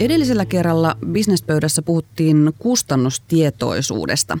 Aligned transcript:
Edellisellä 0.00 0.44
kerralla 0.44 0.96
bisnespöydässä 1.06 1.82
puhuttiin 1.82 2.52
kustannustietoisuudesta. 2.58 4.38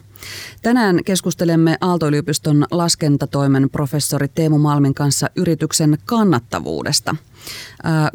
Tänään 0.62 1.00
keskustelemme 1.04 1.76
Aalto-yliopiston 1.80 2.66
laskentatoimen 2.70 3.70
professori 3.70 4.28
Teemu 4.28 4.58
Malmin 4.58 4.94
kanssa 4.94 5.30
yrityksen 5.36 5.98
kannattavuudesta. 6.04 7.16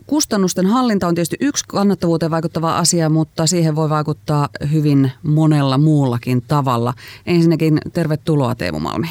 Kustannusten 0.05 0.66
hallinta 0.66 1.08
on 1.08 1.16
tietysti 1.16 1.38
yksi 1.39 1.66
kannattavuuteen 1.68 2.31
vaikuttava 2.31 2.77
asia, 2.77 3.09
mutta 3.09 3.48
siihen 3.48 3.75
voi 3.75 3.89
vaikuttaa 3.89 4.50
hyvin 4.71 5.12
monella 5.23 5.77
muullakin 5.77 6.41
tavalla. 6.41 6.93
Ensinnäkin 7.25 7.77
tervetuloa 7.93 8.55
Teemu 8.55 8.80
Malmi. 8.80 9.07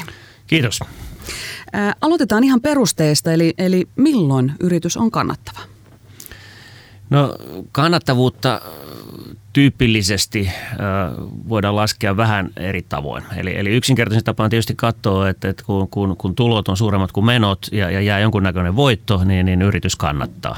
Kiitos. 0.47 0.79
Aloitetaan 2.01 2.43
ihan 2.43 2.61
perusteesta, 2.61 3.33
eli, 3.33 3.53
eli 3.57 3.87
milloin 3.95 4.53
yritys 4.59 4.97
on 4.97 5.11
kannattava? 5.11 5.59
No 7.09 7.35
kannattavuutta 7.71 8.61
tyypillisesti 9.53 10.51
voidaan 11.49 11.75
laskea 11.75 12.17
vähän 12.17 12.49
eri 12.57 12.81
tavoin. 12.81 13.23
Eli, 13.37 13.57
eli 13.57 13.69
yksinkertaisen 13.69 14.23
tapa 14.23 14.43
on 14.43 14.49
tietysti 14.49 14.73
katsoa, 14.75 15.29
että, 15.29 15.49
että 15.49 15.63
kun, 15.65 15.89
kun, 15.89 16.17
kun 16.17 16.35
tulot 16.35 16.67
on 16.67 16.77
suuremmat 16.77 17.11
kuin 17.11 17.25
menot 17.25 17.67
ja, 17.71 17.91
ja 17.91 18.01
jää 18.01 18.19
jonkunnäköinen 18.19 18.75
voitto, 18.75 19.23
niin, 19.23 19.45
niin 19.45 19.61
yritys 19.61 19.95
kannattaa. 19.95 20.57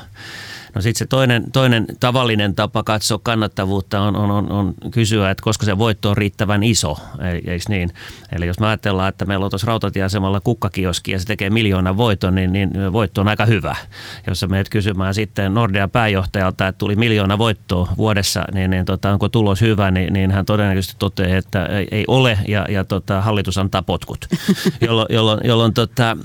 No 0.77 0.81
sitten 0.81 0.99
se 0.99 1.05
toinen, 1.05 1.51
toinen 1.51 1.85
tavallinen 1.99 2.55
tapa 2.55 2.83
katsoa 2.83 3.19
kannattavuutta 3.23 4.01
on, 4.01 4.15
on, 4.15 4.31
on, 4.31 4.51
on 4.51 4.73
kysyä, 4.91 5.31
että 5.31 5.43
koska 5.43 5.65
se 5.65 5.77
voitto 5.77 6.09
on 6.09 6.17
riittävän 6.17 6.63
iso, 6.63 6.97
eikö 7.19 7.63
niin? 7.69 7.89
Eli 8.31 8.47
jos 8.47 8.59
me 8.59 8.67
ajatellaan, 8.67 9.09
että 9.09 9.25
meillä 9.25 9.45
on 9.45 9.51
tuossa 9.51 9.67
rautatieasemalla 9.67 10.39
kukkakioski 10.39 11.11
ja 11.11 11.19
se 11.19 11.25
tekee 11.25 11.49
miljoona 11.49 11.97
voiton, 11.97 12.35
niin, 12.35 12.53
niin 12.53 12.93
voitto 12.93 13.21
on 13.21 13.27
aika 13.27 13.45
hyvä. 13.45 13.75
Jos 14.27 14.39
sä 14.39 14.47
menet 14.47 14.69
kysymään 14.69 15.13
sitten 15.13 15.53
Nordea 15.53 15.87
pääjohtajalta, 15.87 16.67
että 16.67 16.77
tuli 16.77 16.95
miljoona 16.95 17.37
voittoa 17.37 17.93
vuodessa, 17.97 18.45
niin, 18.53 18.69
niin 18.69 18.85
tota, 18.85 19.11
onko 19.11 19.29
tulos 19.29 19.61
hyvä, 19.61 19.91
niin, 19.91 20.13
niin 20.13 20.31
hän 20.31 20.45
todennäköisesti 20.45 20.95
toteaa, 20.99 21.37
että 21.37 21.65
ei, 21.65 21.87
ei 21.91 22.03
ole 22.07 22.39
ja, 22.47 22.65
ja 22.69 22.83
tota, 22.83 23.21
hallitus 23.21 23.57
antaa 23.57 23.81
potkut. 23.81 24.25
jolloin, 24.87 25.07
jolloin, 25.09 25.39
jolloin 25.43 25.73
tota, 25.73 26.17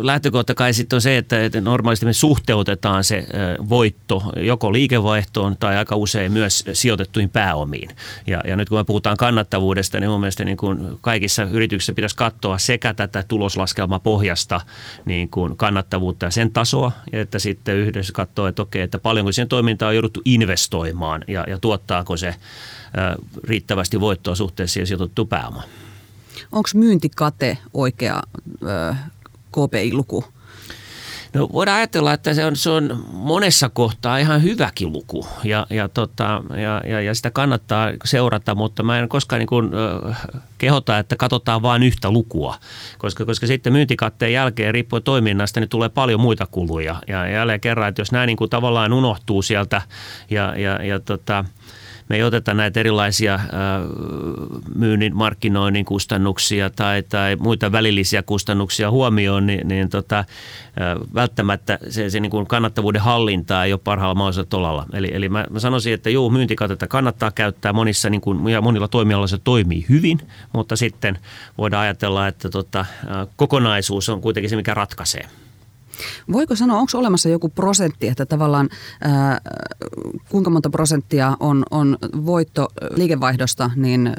lähtökohta 0.00 0.54
kai 0.54 0.72
sitten 0.72 0.96
on 0.96 1.00
se, 1.00 1.16
että, 1.16 1.44
että 1.44 1.60
normaalisti 1.60 2.06
me 2.06 2.12
suhteutetaan 2.12 3.04
se 3.04 3.26
voitto 3.68 4.22
joko 4.36 4.72
liikevaihtoon 4.72 5.56
tai 5.56 5.76
aika 5.76 5.96
usein 5.96 6.32
myös 6.32 6.64
sijoitettuihin 6.72 7.30
pääomiin. 7.30 7.90
Ja, 8.26 8.40
ja 8.46 8.56
nyt 8.56 8.68
kun 8.68 8.78
me 8.78 8.84
puhutaan 8.84 9.16
kannattavuudesta, 9.16 10.00
niin 10.00 10.10
mun 10.10 10.20
mielestä 10.20 10.44
niin 10.44 10.56
kuin 10.56 10.98
kaikissa 11.00 11.42
yrityksissä 11.42 11.92
pitäisi 11.92 12.16
katsoa 12.16 12.58
sekä 12.58 12.94
tätä 12.94 13.24
tuloslaskelmapohjasta 13.28 14.60
niin 15.04 15.28
kuin 15.28 15.56
kannattavuutta 15.56 16.26
ja 16.26 16.30
sen 16.30 16.52
tasoa, 16.52 16.92
että 17.12 17.38
sitten 17.38 17.76
yhdessä 17.76 18.12
katsoa, 18.12 18.48
että 18.48 18.62
okei, 18.62 18.82
että 18.82 18.98
paljonko 18.98 19.32
siihen 19.32 19.48
toimintaan 19.48 19.88
on 19.88 19.94
jouduttu 19.94 20.22
investoimaan 20.24 21.24
ja, 21.28 21.44
ja 21.48 21.58
tuottaako 21.58 22.16
se 22.16 22.34
riittävästi 23.44 24.00
voittoa 24.00 24.34
suhteessa 24.34 24.72
siihen 24.72 24.86
sijoitettu 24.86 25.26
pääoma. 25.26 25.62
Onko 26.52 26.68
myyntikate 26.74 27.58
oikea 27.74 28.22
KPI-luku? 29.52 30.24
No 31.34 31.48
voidaan 31.52 31.76
ajatella, 31.76 32.12
että 32.12 32.34
se 32.34 32.44
on, 32.44 32.56
se 32.56 32.70
on 32.70 33.04
monessa 33.12 33.68
kohtaa 33.68 34.18
ihan 34.18 34.42
hyväkin 34.42 34.92
luku. 34.92 35.26
Ja, 35.44 35.66
ja, 35.70 35.88
tota, 35.88 36.42
ja, 36.62 36.82
ja, 36.90 37.00
ja 37.00 37.14
sitä 37.14 37.30
kannattaa 37.30 37.92
seurata, 38.04 38.54
mutta 38.54 38.82
mä 38.82 38.98
en 38.98 39.08
koskaan 39.08 39.38
niin 39.38 39.46
kuin, 39.46 39.70
kehota, 40.58 40.98
että 40.98 41.16
katsotaan 41.16 41.62
vain 41.62 41.82
yhtä 41.82 42.10
lukua, 42.10 42.56
koska, 42.98 43.24
koska 43.24 43.46
sitten 43.46 43.72
myyntikatteen 43.72 44.32
jälkeen 44.32 44.74
riippuen 44.74 45.02
toiminnasta 45.02 45.60
niin 45.60 45.68
tulee 45.68 45.88
paljon 45.88 46.20
muita 46.20 46.46
kuluja. 46.46 46.96
Ja 47.08 47.28
jälleen 47.28 47.60
kerran, 47.60 47.88
että 47.88 48.00
jos 48.00 48.12
nämä 48.12 48.26
niin 48.26 48.36
kuin 48.36 48.50
tavallaan 48.50 48.92
unohtuu 48.92 49.42
sieltä 49.42 49.82
ja, 50.30 50.56
ja, 50.56 50.84
ja 50.84 51.00
tota, 51.00 51.44
me 52.08 52.16
ei 52.16 52.22
oteta 52.22 52.54
näitä 52.54 52.80
erilaisia 52.80 53.34
äh, 53.34 53.40
myynnin, 54.74 55.16
markkinoinnin 55.16 55.84
kustannuksia 55.84 56.70
tai, 56.70 57.02
tai 57.02 57.36
muita 57.36 57.72
välillisiä 57.72 58.22
kustannuksia 58.22 58.90
huomioon, 58.90 59.46
niin, 59.46 59.68
niin 59.68 59.88
tota, 59.88 60.18
äh, 60.18 60.26
välttämättä 61.14 61.78
se, 61.88 62.10
se 62.10 62.20
niin 62.20 62.30
kuin 62.30 62.46
kannattavuuden 62.46 63.02
hallinta 63.02 63.64
ei 63.64 63.72
ole 63.72 63.80
parhaalla 63.84 64.14
mahdollisella 64.14 64.48
tolalla. 64.50 64.86
Eli, 64.92 65.10
eli 65.12 65.28
mä, 65.28 65.44
mä 65.50 65.58
sanoisin, 65.58 65.94
että 65.94 66.10
juu, 66.10 66.30
myyntikatetta 66.30 66.86
kannattaa 66.86 67.30
käyttää 67.30 67.72
monissa, 67.72 68.10
niin 68.10 68.20
kuin, 68.20 68.48
ja 68.48 68.60
monilla 68.60 68.88
toimialoilla 68.88 69.26
se 69.26 69.38
toimii 69.38 69.86
hyvin, 69.88 70.20
mutta 70.52 70.76
sitten 70.76 71.18
voidaan 71.58 71.82
ajatella, 71.82 72.28
että 72.28 72.48
tota, 72.48 72.80
äh, 72.80 72.86
kokonaisuus 73.36 74.08
on 74.08 74.20
kuitenkin 74.20 74.50
se, 74.50 74.56
mikä 74.56 74.74
ratkaisee. 74.74 75.28
Voiko 76.32 76.56
sanoa, 76.56 76.78
onko 76.78 76.98
olemassa 76.98 77.28
joku 77.28 77.48
prosentti, 77.48 78.08
että 78.08 78.26
tavallaan 78.26 78.68
ää, 79.00 79.40
kuinka 80.28 80.50
monta 80.50 80.70
prosenttia 80.70 81.36
on, 81.40 81.64
on 81.70 81.98
voitto 82.26 82.68
liikevaihdosta, 82.90 83.70
niin 83.76 84.12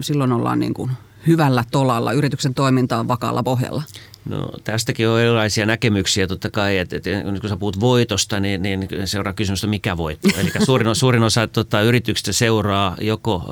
silloin 0.00 0.32
ollaan 0.32 0.58
niin 0.58 0.74
kuin 0.74 0.90
hyvällä 1.26 1.64
tolalla, 1.70 2.12
yrityksen 2.12 2.54
toiminta 2.54 2.98
on 2.98 3.08
vakaalla 3.08 3.42
pohjalla? 3.42 3.82
No 4.28 4.50
tästäkin 4.64 5.08
on 5.08 5.20
erilaisia 5.20 5.66
näkemyksiä 5.66 6.26
totta 6.26 6.50
kai, 6.50 6.78
että, 6.78 6.96
että 6.96 7.10
kun 7.40 7.48
sä 7.48 7.56
puhut 7.56 7.80
voitosta, 7.80 8.40
niin, 8.40 8.62
niin 8.62 8.88
seuraa 9.04 9.32
kysymys, 9.32 9.58
että 9.58 9.70
mikä 9.70 9.96
voitto. 9.96 10.28
Eli 10.40 10.50
suurin, 10.64 10.96
suurin 10.96 11.22
osa 11.22 11.46
tota, 11.46 11.82
yrityksistä 11.82 12.32
seuraa 12.32 12.96
joko 13.00 13.34
uh, 13.36 13.42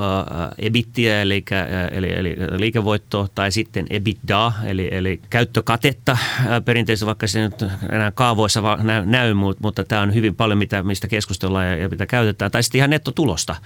ebittiä, 0.59 1.23
eli, 1.23 1.45
eli, 1.91 2.13
eli 2.13 2.37
liikevoittoa, 2.57 3.29
tai 3.35 3.53
sitten 3.53 3.87
EBITDA, 3.91 4.53
eli, 4.65 4.89
eli 4.93 5.21
käyttökatetta 5.31 6.19
perinteisesti, 6.65 7.07
vaikka 7.07 7.27
se 7.27 7.43
nyt 7.43 7.63
enää 7.93 8.11
kaavoissa 8.11 8.77
näy, 8.83 9.07
näy 9.07 9.35
mutta, 9.35 9.63
mutta 9.63 9.85
tämä 9.85 10.03
on 10.03 10.15
hyvin 10.15 10.35
paljon, 10.35 10.59
mitä, 10.59 10.83
mistä 10.83 11.09
keskustellaan 11.09 11.67
ja, 11.67 11.77
ja 11.77 11.89
mitä 11.89 12.07
käytetään. 12.07 12.51
Tai 12.51 12.63
sitten 12.63 12.79
ihan 12.79 12.91
nettotulosta, 12.91 13.57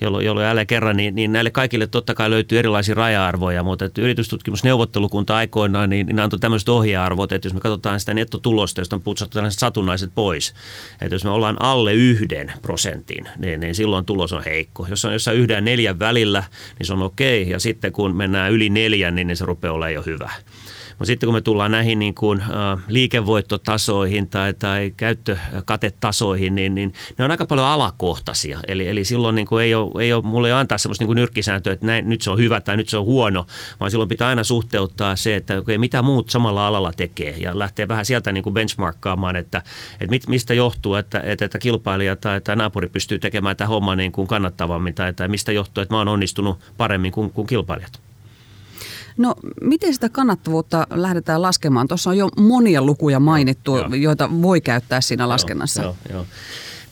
jolloin, 0.00 0.26
jolloin 0.26 0.46
jälleen 0.46 0.66
kerran, 0.66 0.96
niin, 0.96 1.14
niin 1.14 1.32
näille 1.32 1.50
kaikille 1.50 1.86
totta 1.86 2.14
kai 2.14 2.30
löytyy 2.30 2.58
erilaisia 2.58 2.94
raja-arvoja, 2.94 3.62
mutta 3.62 3.84
että 3.84 4.00
yritystutkimusneuvottelukunta 4.00 5.36
aikoinaan 5.36 5.90
niin, 5.90 6.06
niin 6.06 6.20
antoi 6.20 6.38
tämmöiset 6.64 6.78
ohjearvot, 6.78 7.32
että 7.32 7.46
jos 7.46 7.54
me 7.54 7.60
katsotaan 7.60 8.00
sitä 8.00 8.14
nettotulosta, 8.14 8.80
josta 8.80 8.96
on 8.96 9.02
putsattu 9.02 9.34
tällaiset 9.34 9.60
satunnaiset 9.60 10.10
pois, 10.14 10.54
että 11.00 11.14
jos 11.14 11.24
me 11.24 11.30
ollaan 11.30 11.62
alle 11.62 11.94
yhden 11.94 12.52
prosentin, 12.62 13.28
niin, 13.38 13.60
niin 13.60 13.74
silloin 13.74 14.04
tulos 14.04 14.32
on 14.32 14.44
heikko. 14.44 14.86
Jos 14.90 15.04
on 15.04 15.12
jossain 15.12 15.38
yhden 15.38 15.54
ja 15.54 15.60
neljän 15.60 15.98
välillä, 15.98 16.44
niin 16.78 16.86
se 16.86 16.92
on 16.92 17.02
okei, 17.02 17.50
ja 17.50 17.58
sitten 17.58 17.92
kun 17.92 18.16
mennään 18.16 18.52
yli 18.52 18.70
neljän, 18.70 19.14
niin 19.14 19.36
se 19.36 19.44
rupeaa 19.44 19.74
olemaan 19.74 19.94
jo 19.94 20.02
hyvä. 20.02 20.30
Mutta 21.00 21.06
sitten 21.06 21.26
kun 21.26 21.34
me 21.34 21.40
tullaan 21.40 21.70
näihin 21.70 21.98
niin 21.98 22.14
kuin, 22.14 22.40
äh, 22.40 22.84
liikevoittotasoihin 22.88 24.28
tai, 24.28 24.54
tai 24.54 24.92
käyttökatetasoihin, 24.96 26.54
niin, 26.54 26.74
niin 26.74 26.92
ne 27.18 27.24
on 27.24 27.30
aika 27.30 27.46
paljon 27.46 27.66
alakohtaisia. 27.66 28.60
Eli, 28.68 28.88
eli 28.88 29.04
silloin 29.04 29.34
niin 29.34 29.46
kuin 29.46 29.64
ei, 29.64 29.74
ole, 29.74 30.02
ei 30.02 30.12
ole, 30.12 30.22
mulle 30.22 30.48
ei 30.48 30.52
antaa 30.52 30.78
sellaista 30.78 31.04
niin 31.04 31.14
nyrkkisääntöä, 31.14 31.72
että 31.72 31.86
näin, 31.86 32.08
nyt 32.08 32.22
se 32.22 32.30
on 32.30 32.38
hyvä 32.38 32.60
tai 32.60 32.76
nyt 32.76 32.88
se 32.88 32.96
on 32.96 33.04
huono, 33.04 33.46
vaan 33.80 33.90
silloin 33.90 34.08
pitää 34.08 34.28
aina 34.28 34.44
suhteuttaa 34.44 35.16
se, 35.16 35.36
että 35.36 35.58
okay, 35.58 35.78
mitä 35.78 36.02
muut 36.02 36.30
samalla 36.30 36.66
alalla 36.66 36.92
tekee 36.92 37.36
ja 37.38 37.58
lähtee 37.58 37.88
vähän 37.88 38.06
sieltä 38.06 38.32
niin 38.32 38.44
kuin 38.44 38.54
benchmarkkaamaan, 38.54 39.36
että, 39.36 39.62
että 39.92 40.10
mit, 40.10 40.28
mistä 40.28 40.54
johtuu, 40.54 40.94
että, 40.94 41.20
että, 41.20 41.44
että 41.44 41.58
kilpailija 41.58 42.16
tai, 42.16 42.40
tai 42.40 42.56
naapuri 42.56 42.88
pystyy 42.88 43.18
tekemään 43.18 43.56
tämä 43.56 43.68
homma 43.68 43.96
niin 43.96 44.12
kuin 44.12 44.28
kannattavammin 44.28 44.94
tai, 44.94 45.12
tai 45.12 45.28
mistä 45.28 45.52
johtuu, 45.52 45.82
että 45.82 45.94
mä 45.94 45.98
oon 45.98 46.08
onnistunut 46.08 46.58
paremmin 46.76 47.12
kuin, 47.12 47.30
kuin 47.30 47.46
kilpailijat. 47.46 48.09
No 49.16 49.34
miten 49.60 49.94
sitä 49.94 50.08
kannattavuutta 50.08 50.86
lähdetään 50.90 51.42
laskemaan? 51.42 51.88
Tuossa 51.88 52.10
on 52.10 52.16
jo 52.16 52.28
monia 52.36 52.82
lukuja 52.82 53.20
mainittu, 53.20 53.76
joo, 53.76 53.94
joita 53.94 54.30
voi 54.42 54.60
käyttää 54.60 55.00
siinä 55.00 55.28
laskennassa. 55.28 55.82
Joo, 55.82 55.96
joo, 56.08 56.18
joo. 56.18 56.26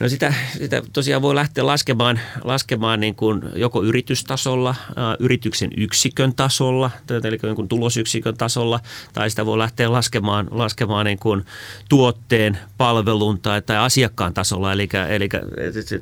No 0.00 0.08
sitä, 0.08 0.34
sitä 0.58 0.82
tosiaan 0.92 1.22
voi 1.22 1.34
lähteä 1.34 1.66
laskemaan, 1.66 2.20
laskemaan 2.44 3.00
niin 3.00 3.14
kuin 3.14 3.42
joko 3.54 3.82
yritystasolla, 3.82 4.74
yrityksen 5.18 5.70
yksikön 5.76 6.34
tasolla, 6.34 6.90
eli 7.24 7.38
niin 7.42 7.56
kuin 7.56 7.68
tulosyksikön 7.68 8.36
tasolla, 8.36 8.80
tai 9.12 9.30
sitä 9.30 9.46
voi 9.46 9.58
lähteä 9.58 9.92
laskemaan, 9.92 10.48
laskemaan 10.50 11.06
niin 11.06 11.18
kuin 11.18 11.44
tuotteen, 11.88 12.58
palvelun 12.76 13.40
tai, 13.40 13.62
tai 13.62 13.76
asiakkaan 13.76 14.34
tasolla. 14.34 14.72
Eli, 14.72 14.88
eli 15.08 15.28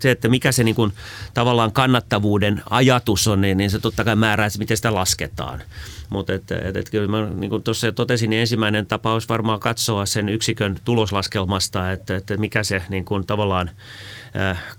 se, 0.01 0.11
että 0.11 0.29
mikä 0.29 0.53
se 0.53 0.65
niin 0.65 0.75
kuin 0.75 0.93
tavallaan 1.35 1.73
kannattavuuden 1.73 2.63
ajatus 2.71 3.29
on, 3.29 3.41
niin, 3.41 3.59
niin 3.59 3.71
se 3.71 3.79
totta 3.79 4.05
kai 4.05 4.17
määrää, 4.17 4.47
että 4.47 4.59
miten 4.59 4.77
sitä 4.77 4.95
lasketaan. 4.95 5.63
Mutta 6.09 6.33
et, 6.33 6.51
et, 6.51 6.77
et, 6.77 6.91
kyllä 6.91 7.09
mä 7.09 7.31
niin 7.35 7.51
kuin 7.51 7.63
tuossa 7.63 7.93
totesin, 7.93 8.31
niin 8.31 8.41
ensimmäinen 8.41 8.87
tapa 8.87 9.13
olisi 9.13 9.29
varmaan 9.29 9.61
katsoa 9.61 10.07
sen 10.07 10.29
yksikön 10.29 10.77
tuloslaskelmasta, 10.85 11.93
että, 11.93 12.17
että 12.17 12.37
mikä 12.37 12.63
se 12.63 12.83
niin 12.89 13.05
kuin 13.05 13.27
tavallaan 13.27 13.71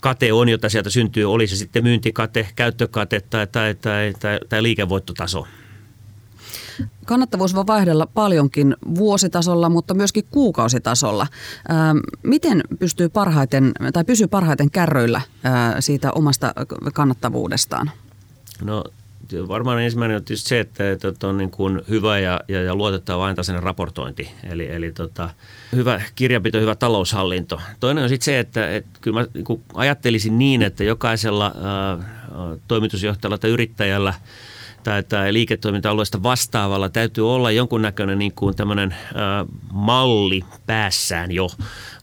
kate 0.01 0.33
on, 0.33 0.49
jota 0.49 0.69
sieltä 0.69 0.89
syntyy, 0.89 1.31
oli 1.31 1.47
se 1.47 1.55
sitten 1.55 1.83
myyntikate, 1.83 2.47
käyttökate 2.55 3.21
tai, 3.29 3.47
tai, 3.47 3.75
tai, 3.75 4.13
tai, 4.19 4.39
tai 4.49 4.63
liikevoittotaso. 4.63 5.47
Kannattavuus 7.05 7.55
voi 7.55 7.67
vaihdella 7.67 8.07
paljonkin 8.13 8.75
vuositasolla, 8.95 9.69
mutta 9.69 9.93
myöskin 9.93 10.23
kuukausitasolla. 10.31 11.27
Miten 12.23 12.63
pystyy 12.79 13.09
parhaiten 13.09 13.71
tai 13.93 14.03
pysyy 14.03 14.27
parhaiten 14.27 14.71
kärryillä 14.71 15.21
siitä 15.79 16.11
omasta 16.11 16.53
kannattavuudestaan? 16.93 17.91
No 18.61 18.83
varmaan 19.47 19.81
ensimmäinen 19.81 20.17
on 20.17 20.23
tietysti 20.23 20.49
se, 20.49 20.59
että, 20.59 20.91
että 20.91 21.27
on 21.27 21.37
niin 21.37 21.51
kuin 21.51 21.81
hyvä 21.89 22.19
ja, 22.19 22.41
ja, 22.47 22.61
ja 22.63 22.75
luotettava 22.75 23.25
ajantasainen 23.25 23.63
raportointi. 23.63 24.31
Eli, 24.49 24.71
eli 24.71 24.91
tota, 24.91 25.29
hyvä 25.75 26.01
kirjanpito, 26.15 26.59
hyvä 26.59 26.75
taloushallinto. 26.75 27.61
Toinen 27.79 28.03
on 28.03 28.09
sitten 28.09 28.25
se, 28.25 28.39
että, 28.39 28.75
että 28.75 28.99
kyllä 29.01 29.19
mä 29.19 29.27
niin 29.33 29.63
ajattelisin 29.73 30.37
niin, 30.37 30.61
että 30.61 30.83
jokaisella 30.83 31.55
ää, 31.63 31.97
toimitusjohtajalla 32.67 33.37
tai 33.37 33.49
yrittäjällä– 33.49 34.13
tai, 34.87 35.03
tai 35.03 35.33
liiketoiminta-alueesta 35.33 36.23
vastaavalla 36.23 36.89
täytyy 36.89 37.33
olla 37.33 37.51
jonkunnäköinen 37.51 38.19
niin 38.19 38.33
kuin 38.33 38.55
tämmöinen 38.55 38.95
ää, 39.15 39.45
malli 39.71 40.43
päässään 40.65 41.31
jo 41.31 41.47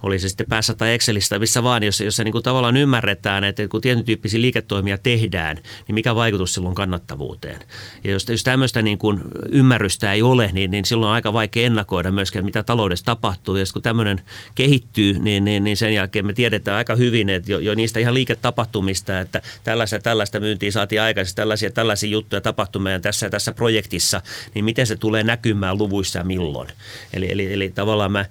oli 0.04 0.18
se 0.18 0.28
sitten 0.28 0.46
päässä 0.48 0.74
tai 0.74 0.94
Excelissä 0.94 1.28
tai 1.28 1.38
missä 1.38 1.62
vaan, 1.62 1.82
jossa, 1.82 2.04
jossa 2.04 2.24
niin 2.24 2.32
kuin 2.32 2.44
tavallaan 2.44 2.76
ymmärretään, 2.76 3.44
että 3.44 3.68
kun 3.68 3.80
tietyn 3.80 4.04
tyyppisiä 4.04 4.40
liiketoimia 4.40 4.98
tehdään, 4.98 5.56
niin 5.56 5.94
mikä 5.94 6.14
vaikutus 6.14 6.54
silloin 6.54 6.74
kannattavuuteen. 6.74 7.60
Ja 8.04 8.10
jos, 8.10 8.28
jos 8.28 8.44
tämmöistä 8.44 8.82
niin 8.82 8.98
kuin 8.98 9.20
ymmärrystä 9.52 10.12
ei 10.12 10.22
ole, 10.22 10.50
niin, 10.52 10.70
niin 10.70 10.84
silloin 10.84 11.08
on 11.08 11.14
aika 11.14 11.32
vaikea 11.32 11.66
ennakoida 11.66 12.10
myöskään, 12.10 12.44
mitä 12.44 12.62
taloudessa 12.62 13.04
tapahtuu. 13.04 13.56
Ja 13.56 13.64
kun 13.72 13.82
tämmöinen 13.82 14.20
kehittyy, 14.54 15.18
niin, 15.18 15.44
niin, 15.44 15.64
niin 15.64 15.76
sen 15.76 15.94
jälkeen 15.94 16.26
me 16.26 16.32
tiedetään 16.32 16.76
aika 16.76 16.96
hyvin, 16.96 17.28
että 17.28 17.52
jo, 17.52 17.58
jo 17.58 17.74
niistä 17.74 18.00
ihan 18.00 18.14
liiketapahtumista, 18.14 19.20
että 19.20 19.42
tällaista 19.64 19.98
tällaista 19.98 20.40
myyntiä 20.40 20.70
saatiin 20.70 21.02
aikaisesti, 21.02 21.36
tällaisia 21.36 21.70
tällaisia 21.70 22.10
juttuja 22.10 22.40
tapahtui 22.40 22.82
meidän 22.82 23.02
tässä 23.02 23.30
tässä 23.30 23.52
projektissa, 23.52 24.20
niin 24.54 24.64
miten 24.64 24.86
se 24.86 24.96
tulee 24.96 25.22
näkymään 25.22 25.78
luvuissa 25.78 26.18
ja 26.18 26.24
milloin. 26.24 26.68
Eli, 27.12 27.32
eli, 27.32 27.52
eli 27.52 27.70
tavallaan 27.70 28.12
mä 28.12 28.24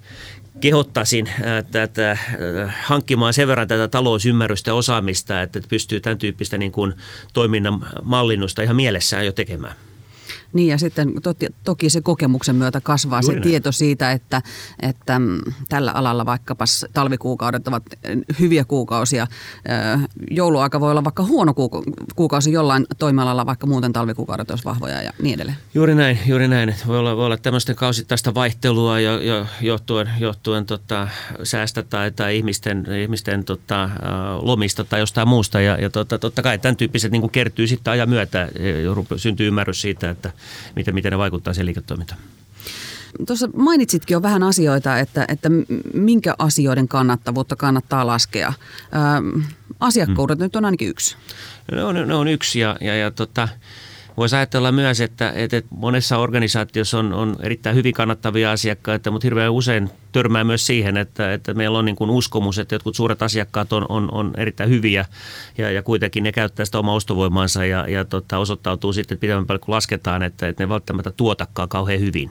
kehottaisin 0.60 1.28
tätä, 1.70 2.18
hankkimaan 2.82 3.34
sen 3.34 3.48
verran 3.48 3.68
tätä 3.68 3.88
talousymmärrystä 3.88 4.70
ja 4.70 4.74
osaamista, 4.74 5.42
että 5.42 5.60
pystyy 5.68 6.00
tämän 6.00 6.18
tyyppistä 6.18 6.58
niin 6.58 6.72
kuin 6.72 6.94
toiminnan 7.32 7.86
mallinnusta 8.02 8.62
ihan 8.62 8.76
mielessään 8.76 9.26
jo 9.26 9.32
tekemään. 9.32 9.74
Niin 10.54 10.68
ja 10.68 10.78
sitten 10.78 11.12
toki, 11.22 11.46
toki 11.64 11.90
se 11.90 12.00
kokemuksen 12.00 12.56
myötä 12.56 12.80
kasvaa 12.80 13.20
Juuri 13.20 13.34
se 13.34 13.40
näin. 13.40 13.42
tieto 13.42 13.72
siitä, 13.72 14.12
että, 14.12 14.42
että 14.80 15.18
mm, 15.18 15.40
tällä 15.68 15.92
alalla 15.92 16.26
vaikkapa 16.26 16.64
talvikuukaudet 16.92 17.68
ovat 17.68 17.82
hyviä 18.40 18.64
kuukausia. 18.64 19.26
Jouluaika 20.30 20.80
voi 20.80 20.90
olla 20.90 21.04
vaikka 21.04 21.22
huono 21.22 21.54
kuukausi 22.16 22.52
jollain 22.52 22.86
toimialalla, 22.98 23.46
vaikka 23.46 23.66
muuten 23.66 23.92
talvikuukaudet 23.92 24.50
olisi 24.50 24.64
vahvoja 24.64 25.02
ja 25.02 25.12
niin 25.22 25.34
edelleen. 25.34 25.56
Juuri 25.74 25.94
näin, 25.94 26.18
juuri 26.26 26.48
näin. 26.48 26.74
Voi 26.86 26.98
olla, 26.98 27.16
voi 27.16 27.26
olla 27.26 27.36
tämmöistä 27.36 27.74
kausittaista 27.74 28.34
vaihtelua 28.34 29.00
jo, 29.00 29.20
jo, 29.20 29.46
johtuen, 29.60 30.10
johtuen 30.18 30.66
tota, 30.66 31.08
säästä 31.42 31.82
tai, 31.82 32.10
tai 32.10 32.36
ihmisten, 32.36 32.86
ihmisten 33.02 33.44
tota, 33.44 33.90
lomista 34.42 34.84
tai 34.84 35.00
jostain 35.00 35.28
muusta. 35.28 35.60
Ja, 35.60 35.76
ja 35.76 35.90
tota, 35.90 36.18
totta 36.18 36.42
kai 36.42 36.58
tämän 36.58 36.76
tyyppiset 36.76 37.12
niin 37.12 37.30
kertyy 37.30 37.66
sitten 37.66 37.92
ajan 37.92 38.08
myötä, 38.08 38.48
syntyy 39.16 39.48
ymmärrys 39.48 39.80
siitä, 39.80 40.10
että 40.10 40.32
miten, 40.76 40.94
miten 40.94 41.12
ne 41.12 41.18
vaikuttaa 41.18 41.54
siihen 41.54 41.66
liiketoimintaan. 41.66 42.20
Tuossa 43.26 43.48
mainitsitkin 43.56 44.14
jo 44.14 44.22
vähän 44.22 44.42
asioita, 44.42 44.98
että, 44.98 45.24
että 45.28 45.48
minkä 45.94 46.34
asioiden 46.38 46.88
kannattavuutta 46.88 47.56
kannattaa 47.56 48.06
laskea. 48.06 48.52
Ö, 49.38 49.44
asiakkuudet 49.80 50.38
hmm. 50.38 50.42
nyt 50.42 50.56
on 50.56 50.64
ainakin 50.64 50.88
yksi. 50.88 51.16
Ne 51.72 51.84
on, 51.84 51.94
ne 51.94 52.14
on 52.14 52.28
yksi 52.28 52.60
ja, 52.60 52.76
ja, 52.80 52.96
ja 52.96 53.10
tota, 53.10 53.48
Voisi 54.16 54.36
ajatella 54.36 54.72
myös, 54.72 55.00
että, 55.00 55.32
että 55.36 55.62
monessa 55.70 56.18
organisaatiossa 56.18 56.98
on, 56.98 57.12
on 57.12 57.36
erittäin 57.40 57.76
hyvin 57.76 57.94
kannattavia 57.94 58.52
asiakkaita, 58.52 59.10
mutta 59.10 59.26
hirveän 59.26 59.52
usein 59.52 59.90
törmää 60.12 60.44
myös 60.44 60.66
siihen, 60.66 60.96
että, 60.96 61.32
että 61.32 61.54
meillä 61.54 61.78
on 61.78 61.84
niin 61.84 61.96
kuin 61.96 62.10
uskomus, 62.10 62.58
että 62.58 62.74
jotkut 62.74 62.96
suuret 62.96 63.22
asiakkaat 63.22 63.72
on, 63.72 63.86
on, 63.88 64.08
on 64.12 64.32
erittäin 64.36 64.70
hyviä 64.70 65.04
ja, 65.58 65.70
ja 65.70 65.82
kuitenkin 65.82 66.22
ne 66.22 66.32
käyttää 66.32 66.66
sitä 66.66 66.78
omaa 66.78 66.94
ostovoimaansa 66.94 67.64
ja, 67.64 67.88
ja 67.88 68.04
tota, 68.04 68.38
osoittautuu 68.38 68.92
sitten 68.92 69.18
pidemmän 69.18 69.46
päälle, 69.46 69.64
kun 69.64 69.74
lasketaan, 69.74 70.22
että, 70.22 70.48
että 70.48 70.62
ne 70.62 70.68
välttämättä 70.68 71.10
tuotakaan 71.10 71.68
kauhean 71.68 72.00
hyvin. 72.00 72.30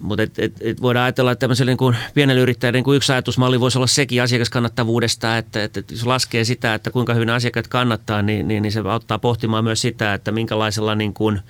Mutta 0.00 0.22
et, 0.22 0.38
et, 0.38 0.52
et 0.60 0.82
voidaan 0.82 1.04
ajatella, 1.04 1.32
että 1.32 1.40
tämmöiselle 1.40 1.76
niin 1.80 1.96
pienelle 2.14 2.42
yrittäjälle 2.42 2.76
niin 2.76 2.84
kuin 2.84 2.96
yksi 2.96 3.12
ajatusmalli 3.12 3.60
voisi 3.60 3.78
olla 3.78 3.86
sekin 3.86 4.22
asiakaskannattavuudesta, 4.22 5.38
että, 5.38 5.64
että, 5.64 5.80
että 5.80 5.94
jos 5.94 6.06
laskee 6.06 6.44
sitä, 6.44 6.74
että 6.74 6.90
kuinka 6.90 7.14
hyvin 7.14 7.30
asiakkaat 7.30 7.68
kannattaa, 7.68 8.22
niin, 8.22 8.48
niin, 8.48 8.62
niin 8.62 8.72
se 8.72 8.80
auttaa 8.80 9.18
pohtimaan 9.18 9.64
myös 9.64 9.80
sitä, 9.80 10.14
että 10.14 10.32
minkälaisella 10.32 10.94
niin 10.94 11.14
kuin 11.14 11.40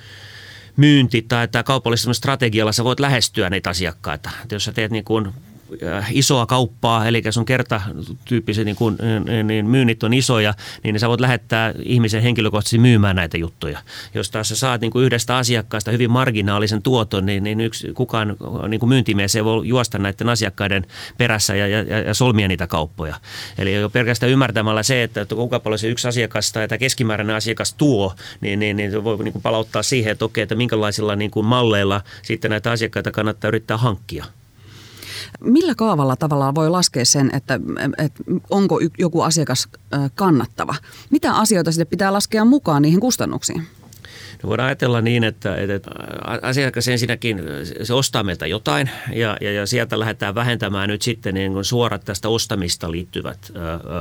myynti- 0.77 1.25
tai, 1.29 1.49
tai 1.49 1.65
kaupallisella 1.65 2.15
strategialla 2.15 2.73
sä 2.73 2.85
voit 2.85 3.01
lähestyä 3.01 3.51
niitä 3.51 3.71
asiakkaita. 3.71 4.31
Että 4.43 4.55
jos 4.55 4.65
sä 4.65 4.73
teet 4.73 4.91
niin 4.91 5.05
kuin 5.05 5.29
isoa 6.11 6.47
kauppaa, 6.47 7.07
eli 7.07 7.23
sun 7.31 7.45
kertatyyppiset 7.45 8.65
niin 8.65 8.77
kun, 8.77 8.99
niin, 9.27 9.47
niin 9.47 9.67
myynnit 9.67 10.03
on 10.03 10.15
isoja, 10.15 10.55
niin 10.85 11.01
sä 11.01 11.09
voit 11.09 11.21
lähettää 11.21 11.75
ihmisen 11.83 12.23
henkilökohtaisesti 12.23 12.79
myymään 12.79 13.17
näitä 13.17 13.37
juttuja. 13.37 13.79
Jos 14.15 14.31
taas 14.31 14.49
sä 14.49 14.57
saat 14.57 14.81
niin 14.81 14.91
kuin 14.91 15.05
yhdestä 15.05 15.37
asiakkaasta 15.37 15.91
hyvin 15.91 16.11
marginaalisen 16.11 16.83
tuoton, 16.83 17.27
niin, 17.27 17.45
niin 17.45 17.61
yksi, 17.61 17.93
kukaan 17.95 18.37
niin 18.69 18.81
kuin 18.81 18.89
myyntimies 18.89 19.37
ei 19.37 19.45
voi 19.45 19.69
juosta 19.69 19.99
näiden 19.99 20.29
asiakkaiden 20.29 20.87
perässä 21.19 21.55
ja, 21.55 21.69
ja, 21.69 21.83
ja 21.83 22.15
solmia 22.15 22.49
niitä 22.49 22.67
kauppoja. 22.67 23.17
Eli 23.59 23.75
jo 23.75 23.91
pelkästään 23.91 24.33
ymmärtämällä 24.33 24.83
se, 24.83 25.03
että 25.03 25.27
kuinka 25.35 25.61
paljon 25.61 25.79
se 25.79 25.89
yksi 25.89 26.09
asiakas 26.09 26.53
tai 26.53 26.69
keskimääräinen 26.79 27.37
asiakas 27.37 27.75
tuo, 27.75 28.15
niin, 28.41 28.59
niin, 28.59 28.77
niin 28.77 29.05
voi 29.05 29.25
niin 29.25 29.43
palauttaa 29.43 29.83
siihen, 29.83 30.13
että 30.13 30.25
okei, 30.25 30.43
että 30.43 30.55
minkälaisilla 30.55 31.17
niin 31.17 31.31
kuin 31.31 31.47
malleilla 31.47 32.01
sitten 32.23 32.51
näitä 32.51 32.71
asiakkaita 32.71 33.11
kannattaa 33.11 33.49
yrittää 33.49 33.77
hankkia. 33.77 34.25
Millä 35.41 35.75
kaavalla 35.75 36.17
tavallaan 36.17 36.55
voi 36.55 36.71
laskea 36.71 37.05
sen, 37.05 37.31
että, 37.35 37.61
että 37.99 38.25
onko 38.51 38.81
joku 38.99 39.23
asiakas 39.23 39.69
kannattava? 40.15 40.75
Mitä 41.11 41.35
asioita 41.35 41.73
sitten 41.73 41.87
pitää 41.87 42.13
laskea 42.13 42.45
mukaan 42.45 42.83
niihin 42.83 43.01
kustannuksiin? 43.01 43.67
No 44.43 44.49
voidaan 44.49 44.67
ajatella 44.67 45.01
niin, 45.01 45.25
että, 45.25 45.57
että 45.57 45.91
asiakas 46.43 46.89
ensinnäkin 46.89 47.43
se 47.83 47.95
ostaa 47.95 48.23
meiltä 48.23 48.47
jotain 48.47 48.91
ja, 49.13 49.37
ja, 49.41 49.53
ja 49.53 49.67
sieltä 49.67 49.99
lähdetään 49.99 50.35
vähentämään 50.35 50.89
nyt 50.89 51.03
sitten 51.03 51.35
niin 51.35 51.53
kuin 51.53 51.65
suorat 51.65 52.05
tästä 52.05 52.29
ostamista 52.29 52.91
liittyvät 52.91 53.39
ö, 53.51 53.59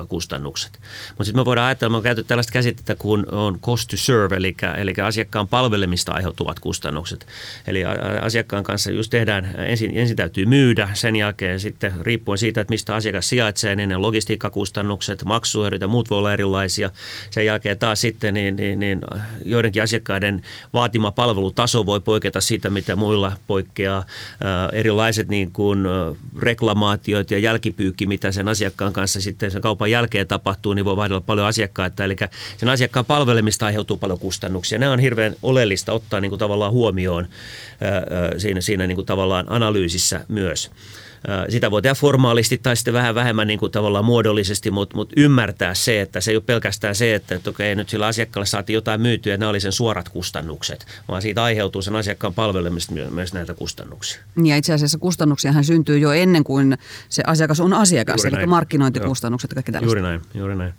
kustannukset. 0.07 0.79
Mutta 1.09 1.23
sitten 1.23 1.41
me 1.41 1.45
voidaan 1.45 1.67
ajatella, 1.67 1.91
me 1.91 1.97
on 1.97 2.03
käytetty 2.03 2.27
tällaista 2.27 2.53
käsitettä 2.53 2.95
kuin 2.95 3.25
on 3.31 3.59
cost 3.59 3.89
to 3.89 3.97
serve, 3.97 4.35
eli, 4.35 4.55
eli 4.77 4.93
asiakkaan 5.03 5.47
palvelemista 5.47 6.11
aiheutuvat 6.11 6.59
kustannukset. 6.59 7.27
Eli 7.67 7.83
asiakkaan 8.21 8.63
kanssa 8.63 8.91
just 8.91 9.09
tehdään, 9.09 9.55
ensin, 9.57 9.91
ensin 9.93 10.15
täytyy 10.15 10.45
myydä, 10.45 10.89
sen 10.93 11.15
jälkeen 11.15 11.59
sitten 11.59 11.93
riippuen 12.01 12.37
siitä, 12.37 12.61
että 12.61 12.73
mistä 12.73 12.95
asiakas 12.95 13.29
sijaitsee, 13.29 13.75
niin 13.75 13.89
ne 13.89 13.97
logistiikkakustannukset, 13.97 15.25
maksuerät 15.25 15.81
ja 15.81 15.87
muut 15.87 16.09
voi 16.09 16.17
olla 16.17 16.33
erilaisia. 16.33 16.89
Sen 17.29 17.45
jälkeen 17.45 17.77
taas 17.77 18.01
sitten 18.01 18.33
niin, 18.33 18.55
niin, 18.55 18.79
niin 18.79 19.01
joidenkin 19.45 19.83
asiakkaiden 19.83 20.16
asiakkaiden 20.17 20.41
vaatima 20.73 21.11
palvelutaso 21.11 21.85
voi 21.85 21.99
poiketa 21.99 22.41
siitä, 22.41 22.69
mitä 22.69 22.95
muilla 22.95 23.31
poikkeaa. 23.47 24.05
Erilaiset 24.71 25.27
niin 25.27 25.51
kuin 25.51 25.85
reklamaatiot 26.39 27.31
ja 27.31 27.39
jälkipyykki, 27.39 28.05
mitä 28.07 28.31
sen 28.31 28.47
asiakkaan 28.47 28.93
kanssa 28.93 29.21
sitten 29.21 29.51
sen 29.51 29.61
kaupan 29.61 29.91
jälkeen 29.91 30.27
tapahtuu, 30.27 30.73
niin 30.73 30.85
voi 30.85 30.95
vaihdella 30.95 31.21
paljon 31.21 31.47
asiakkaita. 31.47 32.03
Eli 32.03 32.15
sen 32.57 32.69
asiakkaan 32.69 33.05
palvelemista 33.05 33.65
aiheutuu 33.65 33.97
paljon 33.97 34.19
kustannuksia. 34.19 34.79
Ne 34.79 34.89
on 34.89 34.99
hirveän 34.99 35.35
oleellista 35.43 35.93
ottaa 35.93 36.19
niin 36.19 36.31
kuin 36.31 36.39
tavallaan 36.39 36.71
huomioon 36.71 37.27
siinä, 38.37 38.61
siinä 38.61 38.87
niin 38.87 38.95
kuin 38.95 39.05
tavallaan 39.05 39.45
analyysissä 39.49 40.25
myös. 40.27 40.71
Sitä 41.49 41.71
voi 41.71 41.81
tehdä 41.81 41.95
formaalisti 41.95 42.57
tai 42.57 42.75
sitten 42.75 42.93
vähän 42.93 43.15
vähemmän 43.15 43.47
niin 43.47 43.59
kuin 43.59 43.71
tavallaan 43.71 44.05
muodollisesti, 44.05 44.71
mutta, 44.71 44.95
mutta 44.95 45.13
ymmärtää 45.17 45.73
se, 45.73 46.01
että 46.01 46.21
se 46.21 46.31
ei 46.31 46.37
ole 46.37 46.43
pelkästään 46.45 46.95
se, 46.95 47.15
että, 47.15 47.35
että 47.35 47.49
okei, 47.49 47.75
nyt 47.75 47.89
sillä 47.89 48.07
asiakkaalle 48.07 48.45
saatiin 48.45 48.75
jotain 48.75 49.01
myytyä 49.01 49.33
ja 49.33 49.37
ne 49.37 49.47
oli 49.47 49.59
sen 49.59 49.71
suorat 49.71 50.09
kustannukset, 50.09 50.85
vaan 51.07 51.21
siitä 51.21 51.43
aiheutuu 51.43 51.81
sen 51.81 51.95
asiakkaan 51.95 52.33
palvelemista 52.33 52.93
myös 53.11 53.33
näitä 53.33 53.53
kustannuksia. 53.53 54.21
Ja 54.43 54.57
itse 54.57 54.73
asiassa 54.73 54.97
kustannuksiahan 54.97 55.63
syntyy 55.63 55.97
jo 55.97 56.11
ennen 56.11 56.43
kuin 56.43 56.77
se 57.09 57.23
asiakas 57.27 57.59
on 57.59 57.73
asiakas, 57.73 58.17
juuri 58.17 58.29
eli 58.29 58.37
näin. 58.37 58.49
markkinointikustannukset 58.49 59.51
ja 59.51 59.55
kaikki 59.55 59.71
tällaiset. 59.71 59.87
Juuri 59.87 60.01
näin, 60.01 60.21
juuri 60.33 60.55
näin 60.55 60.73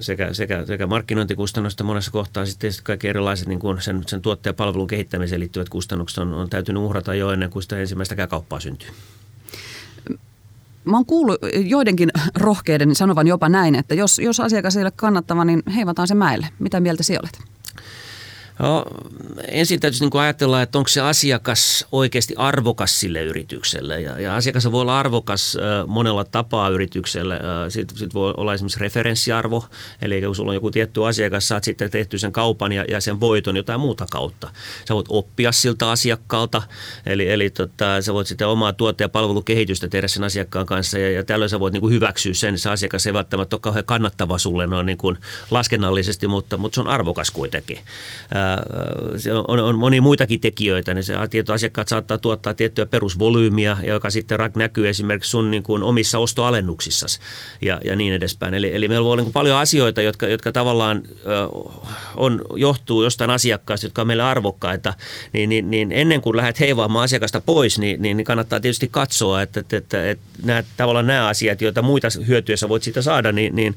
sekä, 0.00 0.32
sekä, 0.32 0.66
sekä 0.66 0.86
markkinointikustannusta 0.86 1.84
monessa 1.84 2.10
kohtaa 2.10 2.46
sitten 2.46 2.70
kaikki 2.82 3.08
erilaiset 3.08 3.48
niin 3.48 3.58
kuin 3.58 3.82
sen, 3.82 4.02
sen 4.06 4.22
tuotteen 4.22 4.50
ja 4.50 4.54
palvelun 4.54 4.86
kehittämiseen 4.86 5.40
liittyvät 5.40 5.68
kustannukset 5.68 6.18
on, 6.18 6.34
on 6.34 6.50
täytynyt 6.50 6.82
uhrata 6.82 7.14
jo 7.14 7.30
ennen 7.30 7.50
kuin 7.50 7.62
sitä 7.62 7.78
ensimmäistäkään 7.78 8.28
kauppaa 8.28 8.60
syntyy. 8.60 8.88
Mä 10.86 10.96
oon 10.96 11.06
kuullut 11.06 11.38
joidenkin 11.64 12.10
rohkeiden 12.34 12.94
sanovan 12.94 13.26
jopa 13.26 13.48
näin, 13.48 13.74
että 13.74 13.94
jos, 13.94 14.18
jos 14.18 14.40
asiakas 14.40 14.76
ei 14.76 14.82
ole 14.82 14.90
kannattava, 14.90 15.44
niin 15.44 15.62
heivataan 15.74 16.08
se 16.08 16.14
mäelle. 16.14 16.48
Mitä 16.58 16.80
mieltä 16.80 17.02
sinä 17.02 17.20
olet? 17.22 17.38
No, 18.58 18.84
ensin 19.48 19.80
täytyy 19.80 20.00
niin 20.00 20.20
ajatella, 20.20 20.62
että 20.62 20.78
onko 20.78 20.88
se 20.88 21.00
asiakas 21.00 21.86
oikeasti 21.92 22.34
arvokas 22.36 23.00
sille 23.00 23.22
yritykselle. 23.22 24.00
Ja, 24.00 24.20
ja 24.20 24.36
asiakas 24.36 24.72
voi 24.72 24.80
olla 24.80 24.98
arvokas 24.98 25.56
äh, 25.56 25.86
monella 25.86 26.24
tapaa 26.24 26.68
yritykselle. 26.68 27.34
Äh, 27.34 27.40
Sitten 27.68 27.98
sit 27.98 28.14
voi 28.14 28.34
olla 28.36 28.54
esimerkiksi 28.54 28.80
referenssiarvo, 28.80 29.64
eli 30.02 30.22
kun 30.22 30.36
sulla 30.36 30.50
on 30.50 30.54
joku 30.54 30.70
tietty 30.70 31.06
asiakas, 31.06 31.48
saat 31.48 31.64
sitten 31.64 31.90
tehty 31.90 32.18
sen 32.18 32.32
kaupan 32.32 32.72
ja, 32.72 32.84
ja 32.88 33.00
sen 33.00 33.20
voiton 33.20 33.56
jotain 33.56 33.80
muuta 33.80 34.06
kautta. 34.10 34.50
Sä 34.88 34.94
voit 34.94 35.06
oppia 35.08 35.52
siltä 35.52 35.90
asiakkaalta, 35.90 36.62
eli, 37.06 37.28
eli 37.28 37.50
tota, 37.50 38.02
sä 38.02 38.14
voit 38.14 38.26
sitten 38.26 38.48
omaa 38.48 38.72
tuote- 38.72 39.04
ja 39.04 39.08
palvelukehitystä 39.08 39.88
tehdä 39.88 40.08
sen 40.08 40.24
asiakkaan 40.24 40.66
kanssa 40.66 40.98
ja, 40.98 41.10
ja 41.10 41.24
tällöin 41.24 41.50
sä 41.50 41.60
voit 41.60 41.72
niin 41.72 41.80
kuin 41.80 41.94
hyväksyä 41.94 42.34
sen. 42.34 42.58
Se 42.58 42.70
asiakas 42.70 43.06
ei 43.06 43.12
välttämättä 43.12 43.56
ole 43.56 43.60
kauhean 43.60 43.84
kannattava 43.84 44.38
sulle 44.38 44.66
noin 44.66 44.86
niin 44.86 44.98
kuin 44.98 45.18
laskennallisesti, 45.50 46.28
mutta, 46.28 46.56
mutta 46.56 46.74
se 46.74 46.80
on 46.80 46.88
arvokas 46.88 47.30
kuitenkin. 47.30 47.78
Äh, 48.36 48.45
se 49.16 49.32
on, 49.32 49.60
on 49.60 49.78
monia 49.78 50.02
muitakin 50.02 50.40
tekijöitä. 50.40 50.94
Niin 50.94 51.04
se, 51.04 51.14
tietyt 51.30 51.50
asiakkaat 51.50 51.88
saattaa 51.88 52.18
tuottaa 52.18 52.54
tiettyä 52.54 52.86
perusvolyymiä, 52.86 53.76
joka 53.86 54.10
sitten 54.10 54.38
näkyy 54.56 54.88
esimerkiksi 54.88 55.30
sun 55.30 55.50
niin 55.50 55.62
kuin 55.62 55.82
omissa 55.82 56.18
ostoalennuksissa 56.18 57.06
ja, 57.62 57.80
ja 57.84 57.96
niin 57.96 58.12
edespäin. 58.12 58.54
Eli, 58.54 58.74
eli 58.74 58.88
meillä 58.88 59.04
voi 59.04 59.12
olla 59.12 59.22
niin 59.22 59.32
paljon 59.32 59.58
asioita, 59.58 60.02
jotka, 60.02 60.26
jotka 60.26 60.52
tavallaan 60.52 61.02
on, 62.16 62.42
johtuu 62.56 63.02
jostain 63.02 63.30
asiakkaasta, 63.30 63.86
jotka 63.86 64.02
on 64.02 64.06
meille 64.06 64.22
arvokkaita, 64.22 64.94
niin, 65.32 65.48
niin, 65.48 65.70
niin 65.70 65.92
ennen 65.92 66.20
kuin 66.20 66.36
lähdet 66.36 66.60
heivaamaan 66.60 67.04
asiakasta 67.04 67.40
pois, 67.40 67.78
niin, 67.78 68.02
niin, 68.02 68.16
niin 68.16 68.24
kannattaa 68.24 68.60
tietysti 68.60 68.88
katsoa, 68.88 69.42
että, 69.42 69.60
että, 69.60 69.76
että, 69.76 70.10
että 70.10 70.24
nämä, 70.42 70.62
tavallaan 70.76 71.06
nämä 71.06 71.28
asiat, 71.28 71.62
joita 71.62 71.82
muita 71.82 72.08
hyötyjä 72.26 72.56
sä 72.56 72.68
voit 72.68 72.82
siitä 72.82 73.02
saada, 73.02 73.32
niin, 73.32 73.56
niin 73.56 73.76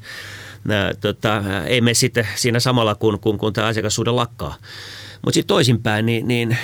tota, 1.00 1.42
ei 1.66 1.80
mene 1.80 1.94
sitten 1.94 2.28
siinä 2.34 2.60
samalla, 2.60 2.94
kun, 2.94 3.20
kun, 3.20 3.38
kun 3.38 3.52
tämä 3.52 3.66
asiakassuhde 3.66 4.10
lakkaa. 4.10 4.54
Mutta 5.22 5.34
sitten 5.34 5.48
toisinpäin, 5.48 6.06
niin, 6.06 6.28
niin 6.28 6.56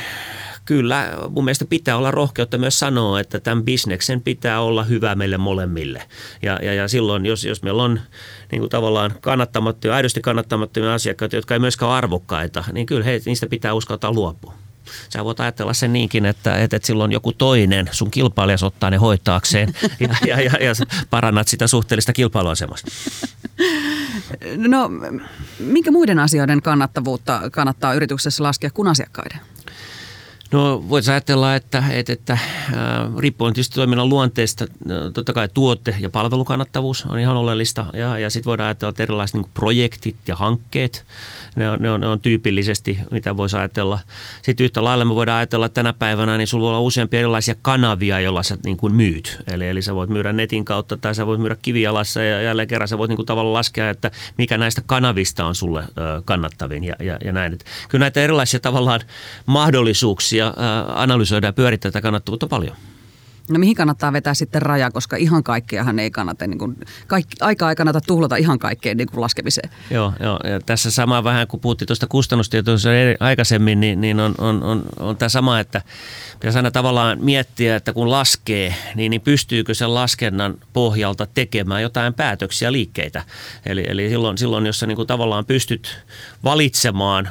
kyllä 0.64 1.12
mun 1.30 1.44
mielestä 1.44 1.64
pitää 1.64 1.96
olla 1.96 2.10
rohkeutta 2.10 2.58
myös 2.58 2.78
sanoa, 2.78 3.20
että 3.20 3.40
tämän 3.40 3.64
bisneksen 3.64 4.20
pitää 4.20 4.60
olla 4.60 4.84
hyvä 4.84 5.14
meille 5.14 5.38
molemmille. 5.38 6.02
Ja, 6.42 6.58
ja, 6.62 6.74
ja 6.74 6.88
silloin, 6.88 7.26
jos, 7.26 7.44
jos 7.44 7.62
meillä 7.62 7.82
on 7.82 8.00
niin 8.52 8.60
kuin 8.60 8.70
tavallaan 8.70 9.14
kannattamattomia, 9.20 9.96
aidosti 9.96 10.20
kannattamattomia 10.20 10.94
asiakkaita, 10.94 11.36
jotka 11.36 11.54
ei 11.54 11.60
myöskään 11.60 11.88
ole 11.88 11.98
arvokkaita, 11.98 12.64
niin 12.72 12.86
kyllä 12.86 13.04
he, 13.04 13.20
niistä 13.26 13.46
pitää 13.46 13.74
uskaltaa 13.74 14.12
luopua. 14.12 14.65
Sä 15.08 15.24
voit 15.24 15.40
ajatella 15.40 15.72
sen 15.72 15.92
niinkin, 15.92 16.26
että, 16.26 16.56
että, 16.56 16.76
että 16.76 16.86
silloin 16.86 17.12
joku 17.12 17.32
toinen, 17.32 17.88
sun 17.92 18.10
kilpailijas 18.10 18.62
ottaa 18.62 18.90
ne 18.90 18.96
hoitaakseen 18.96 19.74
ja, 20.00 20.16
ja, 20.26 20.40
ja, 20.40 20.64
ja 20.64 20.72
parannat 21.10 21.48
sitä 21.48 21.66
suhteellista 21.66 22.12
kilpailuasemasta. 22.12 22.90
No, 24.56 24.90
minkä 25.58 25.90
muiden 25.90 26.18
asioiden 26.18 26.62
kannattavuutta 26.62 27.40
kannattaa 27.52 27.94
yrityksessä 27.94 28.42
laskea 28.42 28.70
kuin 28.70 28.88
asiakkaiden? 28.88 29.40
No 30.52 30.84
voisi 30.88 31.10
ajatella, 31.10 31.54
että, 31.54 31.84
että, 31.90 32.12
että 32.12 32.32
äh, 32.32 32.40
riippuen 33.18 33.54
tietysti 33.54 33.74
toiminnan 33.74 34.08
luonteesta, 34.08 34.64
äh, 34.64 35.12
totta 35.14 35.32
kai 35.32 35.48
tuote- 35.54 35.96
ja 36.00 36.10
palvelukannattavuus 36.10 37.06
on 37.06 37.18
ihan 37.18 37.36
oleellista. 37.36 37.86
Ja, 37.92 38.18
ja 38.18 38.30
sitten 38.30 38.50
voidaan 38.50 38.66
ajatella, 38.66 38.90
että 38.90 39.02
erilaiset 39.02 39.34
niin 39.34 39.50
projektit 39.54 40.16
ja 40.26 40.36
hankkeet, 40.36 41.06
ne 41.56 41.70
on, 41.70 41.78
ne, 41.80 41.90
on, 41.90 42.00
ne 42.00 42.06
on 42.06 42.20
tyypillisesti, 42.20 42.98
mitä 43.10 43.36
voisi 43.36 43.56
ajatella. 43.56 43.98
Sitten 44.42 44.64
yhtä 44.64 44.84
lailla 44.84 45.04
me 45.04 45.14
voidaan 45.14 45.36
ajatella, 45.36 45.66
että 45.66 45.74
tänä 45.74 45.92
päivänä 45.92 46.36
niin 46.36 46.48
sulla 46.48 46.62
voi 46.62 46.68
olla 46.68 46.80
useampia 46.80 47.20
erilaisia 47.20 47.54
kanavia, 47.62 48.20
joilla 48.20 48.42
sä 48.42 48.58
niin 48.64 48.76
kuin 48.76 48.94
myyt. 48.94 49.38
Eli, 49.50 49.68
eli 49.68 49.82
sä 49.82 49.94
voit 49.94 50.10
myydä 50.10 50.32
netin 50.32 50.64
kautta 50.64 50.96
tai 50.96 51.14
sä 51.14 51.26
voit 51.26 51.40
myydä 51.40 51.56
kivijalassa 51.62 52.22
ja 52.22 52.42
jälleen 52.42 52.68
kerran 52.68 52.88
sä 52.88 52.98
voit 52.98 53.08
niin 53.08 53.16
kuin 53.16 53.26
tavallaan 53.26 53.54
laskea, 53.54 53.90
että 53.90 54.10
mikä 54.38 54.58
näistä 54.58 54.82
kanavista 54.86 55.44
on 55.44 55.54
sulle 55.54 55.84
kannattavin 56.24 56.84
ja, 56.84 56.94
ja, 57.00 57.18
ja 57.24 57.32
näin. 57.32 57.52
Että 57.52 57.64
kyllä 57.88 58.02
näitä 58.02 58.20
erilaisia 58.20 58.60
tavallaan 58.60 59.00
mahdollisuuksia 59.46 60.35
analysoida 60.94 61.46
ja 61.46 61.52
pyörittää 61.52 61.90
tätä 61.90 62.02
kannattavuutta 62.02 62.46
paljon. 62.46 62.76
No 63.50 63.58
mihin 63.58 63.74
kannattaa 63.74 64.12
vetää 64.12 64.34
sitten 64.34 64.62
raja, 64.62 64.90
koska 64.90 65.16
ihan 65.16 65.42
kaikkeahan 65.42 65.98
ei 65.98 66.10
kannata, 66.10 66.46
niin 66.46 66.58
kuin, 66.58 66.76
kaikki, 67.06 67.36
aikaa 67.40 67.70
ei 67.70 67.76
kannata 67.76 68.00
tuhlata 68.00 68.36
ihan 68.36 68.58
kaikkeen 68.58 68.96
niin 68.96 69.08
kuin 69.08 69.20
laskemiseen. 69.20 69.70
Joo, 69.90 70.12
joo, 70.20 70.40
ja 70.44 70.60
tässä 70.60 70.90
sama 70.90 71.24
vähän 71.24 71.46
kun 71.46 71.60
puhuttiin 71.60 71.86
tuosta 71.86 72.06
kustannustietoista 72.06 72.88
aikaisemmin, 73.20 73.80
niin, 73.80 74.00
niin 74.00 74.20
on, 74.20 74.34
on, 74.38 74.62
on, 74.62 74.82
on 75.00 75.16
tämä 75.16 75.28
sama, 75.28 75.60
että 75.60 75.82
pitäisi 76.40 76.58
aina 76.58 76.70
tavallaan 76.70 77.18
miettiä, 77.20 77.76
että 77.76 77.92
kun 77.92 78.10
laskee, 78.10 78.74
niin, 78.94 79.10
niin 79.10 79.20
pystyykö 79.20 79.74
sen 79.74 79.94
laskennan 79.94 80.54
pohjalta 80.72 81.26
tekemään 81.26 81.82
jotain 81.82 82.14
päätöksiä, 82.14 82.72
liikkeitä. 82.72 83.22
Eli, 83.66 83.84
eli 83.88 84.08
silloin, 84.08 84.38
silloin, 84.38 84.66
jos 84.66 84.78
sä 84.78 84.86
niin 84.86 84.96
kuin 84.96 85.08
tavallaan 85.08 85.44
pystyt 85.44 86.04
valitsemaan 86.44 87.28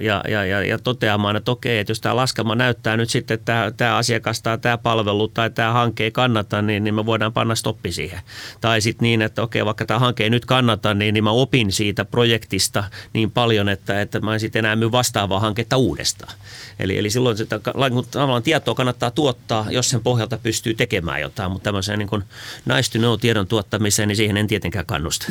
ja, 0.00 0.22
ja, 0.28 0.44
ja, 0.44 0.64
ja 0.64 0.78
toteamaan, 0.78 1.36
että 1.36 1.50
okei, 1.50 1.78
että 1.78 1.90
jos 1.90 2.00
tämä 2.00 2.16
laskelma 2.16 2.54
näyttää 2.54 2.96
nyt 2.96 3.10
sitten, 3.10 3.34
että 3.34 3.72
tämä 3.76 3.96
asiakas 3.96 4.42
tai 4.42 4.58
tämä 4.58 4.78
palvelu 4.78 5.28
tai 5.28 5.50
tämä 5.58 5.72
hanke 5.72 6.04
ei 6.04 6.10
kannata, 6.10 6.62
niin, 6.62 6.84
niin 6.84 6.94
me 6.94 7.06
voidaan 7.06 7.32
panna 7.32 7.54
stoppi 7.54 7.92
siihen. 7.92 8.20
Tai 8.60 8.80
sitten 8.80 9.02
niin, 9.02 9.22
että 9.22 9.42
okei, 9.42 9.64
vaikka 9.64 9.86
tämä 9.86 10.00
hanke 10.00 10.24
ei 10.24 10.30
nyt 10.30 10.44
kannata, 10.44 10.94
niin, 10.94 11.14
niin 11.14 11.24
mä 11.24 11.30
opin 11.30 11.72
siitä 11.72 12.04
projektista 12.04 12.84
niin 13.12 13.30
paljon, 13.30 13.68
että, 13.68 14.00
että 14.00 14.20
mä 14.20 14.34
en 14.34 14.40
sitten 14.40 14.64
enää 14.64 14.76
myy 14.76 14.92
vastaavaa 14.92 15.40
hanketta 15.40 15.76
uudestaan. 15.76 16.34
Eli, 16.78 16.98
eli 16.98 17.10
silloin 17.10 17.36
sitä 17.36 17.58
tavallaan 18.10 18.42
tietoa 18.42 18.74
kannattaa 18.74 19.10
tuottaa, 19.10 19.66
jos 19.70 19.90
sen 19.90 20.00
pohjalta 20.00 20.38
pystyy 20.38 20.74
tekemään 20.74 21.20
jotain, 21.20 21.52
mutta 21.52 21.64
tämmöiseen 21.64 21.98
niin 21.98 22.08
kuin 22.08 22.24
nice 22.76 22.92
to 22.92 22.98
know 22.98 23.18
tiedon 23.20 23.46
tuottamiseen, 23.46 24.08
niin 24.08 24.16
siihen 24.16 24.36
en 24.36 24.46
tietenkään 24.46 24.86
kannusta. 24.86 25.26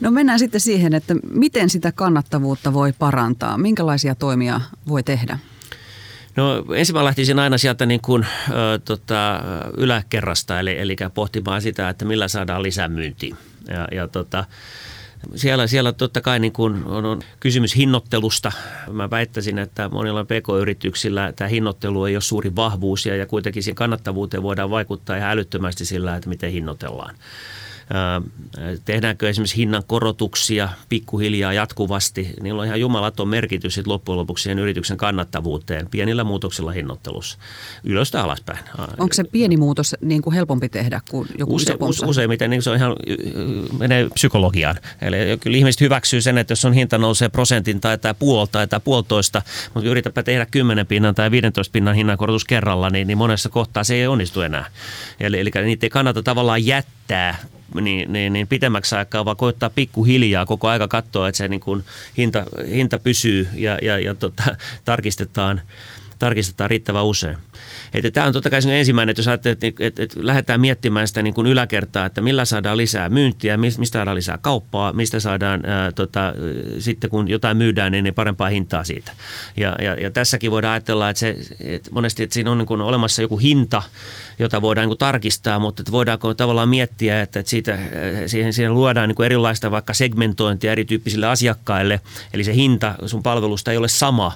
No 0.00 0.10
mennään 0.10 0.38
sitten 0.38 0.60
siihen, 0.60 0.94
että 0.94 1.14
miten 1.30 1.70
sitä 1.70 1.92
kannattavuutta 1.92 2.72
voi 2.72 2.92
parantaa, 2.92 3.58
minkälaisia 3.58 4.14
toimia 4.14 4.60
voi 4.88 5.02
tehdä? 5.02 5.38
No 6.36 6.64
ensin 6.74 6.94
mä 6.94 7.04
lähtisin 7.04 7.38
aina 7.38 7.58
sieltä 7.58 7.86
niin 7.86 8.00
kuin, 8.00 8.26
ö, 8.50 8.78
tota, 8.84 9.40
yläkerrasta, 9.76 10.60
eli, 10.60 10.78
eli 10.78 10.96
pohtimaan 11.14 11.62
sitä, 11.62 11.88
että 11.88 12.04
millä 12.04 12.28
saadaan 12.28 12.62
lisämyyntiä. 12.62 13.36
Ja, 13.68 13.88
ja 13.92 14.08
tota, 14.08 14.44
siellä, 15.34 15.66
siellä 15.66 15.92
totta 15.92 16.20
kai 16.20 16.38
niin 16.38 16.52
kuin 16.52 16.84
on, 16.84 17.04
on 17.04 17.20
kysymys 17.40 17.76
hinnoittelusta. 17.76 18.52
Mä 18.92 19.10
väittäisin, 19.10 19.58
että 19.58 19.88
monilla 19.88 20.24
pk-yrityksillä 20.24 21.32
tämä 21.36 21.48
hinnoittelu 21.48 22.04
ei 22.04 22.16
ole 22.16 22.20
suuri 22.20 22.56
vahvuus 22.56 23.06
ja, 23.06 23.16
ja 23.16 23.26
kuitenkin 23.26 23.62
siihen 23.62 23.74
kannattavuuteen 23.74 24.42
voidaan 24.42 24.70
vaikuttaa 24.70 25.16
ihan 25.16 25.30
älyttömästi 25.30 25.84
sillä, 25.84 26.16
että 26.16 26.28
miten 26.28 26.52
hinnoitellaan. 26.52 27.14
Tehdäänkö 28.84 29.28
esimerkiksi 29.28 29.56
hinnan 29.56 29.82
korotuksia 29.86 30.68
pikkuhiljaa 30.88 31.52
jatkuvasti? 31.52 32.34
Niillä 32.42 32.60
on 32.60 32.66
ihan 32.66 32.80
jumalaton 32.80 33.28
merkitys 33.28 33.74
sit 33.74 33.86
loppujen 33.86 34.18
lopuksi 34.18 34.42
siihen 34.42 34.58
yrityksen 34.58 34.96
kannattavuuteen 34.96 35.86
pienillä 35.90 36.24
muutoksilla 36.24 36.70
hinnoittelussa. 36.70 37.38
Ylöstä 37.84 38.22
alaspäin. 38.22 38.58
Onko 38.98 39.12
se 39.12 39.24
pieni 39.24 39.56
muutos 39.56 39.96
niin 40.00 40.22
kuin 40.22 40.34
helpompi 40.34 40.68
tehdä 40.68 41.00
kuin 41.10 41.28
joku 41.38 41.54
Use, 41.54 41.76
iso 41.90 42.06
Useimmiten 42.06 42.50
niin 42.50 42.62
se 42.62 42.70
on 42.70 42.76
ihan, 42.76 42.96
menee 43.78 44.08
psykologiaan. 44.14 44.76
Eli 45.02 45.16
kyllä 45.40 45.56
ihmiset 45.56 45.80
hyväksyy 45.80 46.20
sen, 46.20 46.38
että 46.38 46.52
jos 46.52 46.64
on 46.64 46.72
hinta 46.72 46.98
nousee 46.98 47.28
prosentin 47.28 47.80
tai 47.80 47.98
tämä 47.98 48.14
puol 48.14 48.46
tai 48.46 48.68
tämä 48.68 48.80
puolitoista, 48.80 49.42
mutta 49.74 49.88
yritäpä 49.88 50.22
tehdä 50.22 50.46
10 50.46 50.86
pinnan 50.86 51.14
tai 51.14 51.30
15 51.30 51.72
pinnan 51.72 51.94
hinnankorotus 51.94 52.44
kerralla, 52.44 52.90
niin, 52.90 53.06
niin 53.06 53.18
monessa 53.18 53.48
kohtaa 53.48 53.84
se 53.84 53.94
ei 53.94 54.06
onnistu 54.06 54.40
enää. 54.40 54.66
Eli, 55.20 55.40
eli 55.40 55.50
niitä 55.64 55.86
ei 55.86 55.90
kannata 55.90 56.22
tavallaan 56.22 56.66
jättää 56.66 56.99
niin, 57.80 58.12
niin, 58.12 58.32
niin 58.32 58.46
pitemmäksi 58.46 58.94
aikaa, 58.94 59.24
vaan 59.24 59.36
koittaa 59.36 59.70
pikkuhiljaa 59.70 60.46
koko 60.46 60.68
aika 60.68 60.88
katsoa, 60.88 61.28
että 61.28 61.36
se 61.36 61.48
niin 61.48 61.60
kuin 61.60 61.84
hinta, 62.18 62.44
hinta 62.70 62.98
pysyy 62.98 63.48
ja, 63.54 63.78
ja, 63.82 63.98
ja 63.98 64.14
tota, 64.14 64.56
tarkistetaan, 64.84 65.60
tarkistetaan 66.20 66.70
riittävän 66.70 67.04
usein. 67.04 67.36
Että 67.94 68.10
tämä 68.10 68.26
on 68.26 68.32
totta 68.32 68.50
kai 68.50 68.60
ensimmäinen, 68.70 69.10
että 69.10 69.20
jos 69.20 69.28
että, 69.28 69.50
että, 69.50 69.66
että, 69.80 70.02
että 70.02 70.16
lähdetään 70.22 70.60
miettimään 70.60 71.08
sitä 71.08 71.22
niin 71.22 71.34
kuin 71.34 71.46
yläkertaa, 71.46 72.06
että 72.06 72.20
millä 72.20 72.44
saadaan 72.44 72.76
lisää 72.76 73.08
myyntiä, 73.08 73.56
mistä 73.56 73.86
saadaan 73.92 74.16
lisää 74.16 74.38
kauppaa, 74.38 74.92
mistä 74.92 75.20
saadaan 75.20 75.66
ää, 75.66 75.92
tota, 75.92 76.34
sitten 76.78 77.10
kun 77.10 77.28
jotain 77.28 77.56
myydään, 77.56 77.92
niin, 77.92 78.04
niin 78.04 78.14
parempaa 78.14 78.48
hintaa 78.48 78.84
siitä. 78.84 79.12
Ja, 79.56 79.76
ja, 79.82 79.94
ja 79.94 80.10
tässäkin 80.10 80.50
voidaan 80.50 80.72
ajatella, 80.72 81.10
että, 81.10 81.20
se, 81.20 81.36
että 81.60 81.90
monesti 81.92 82.22
että 82.22 82.34
siinä 82.34 82.50
on 82.50 82.58
niin 82.58 82.66
kuin 82.66 82.80
olemassa 82.80 83.22
joku 83.22 83.38
hinta, 83.38 83.82
jota 84.38 84.62
voidaan 84.62 84.82
niin 84.82 84.90
kuin 84.90 84.98
tarkistaa, 84.98 85.58
mutta 85.58 85.82
että 85.82 85.92
voidaanko 85.92 86.34
tavallaan 86.34 86.68
miettiä, 86.68 87.22
että, 87.22 87.40
että 87.40 87.50
siitä, 87.50 87.78
siihen, 88.26 88.52
siihen 88.52 88.74
luodaan 88.74 89.08
niin 89.08 89.16
kuin 89.16 89.26
erilaista 89.26 89.70
vaikka 89.70 89.94
segmentointia 89.94 90.72
erityyppisille 90.72 91.26
asiakkaille, 91.26 92.00
eli 92.34 92.44
se 92.44 92.54
hinta 92.54 92.94
sun 93.06 93.22
palvelusta 93.22 93.70
ei 93.70 93.76
ole 93.76 93.88
sama. 93.88 94.32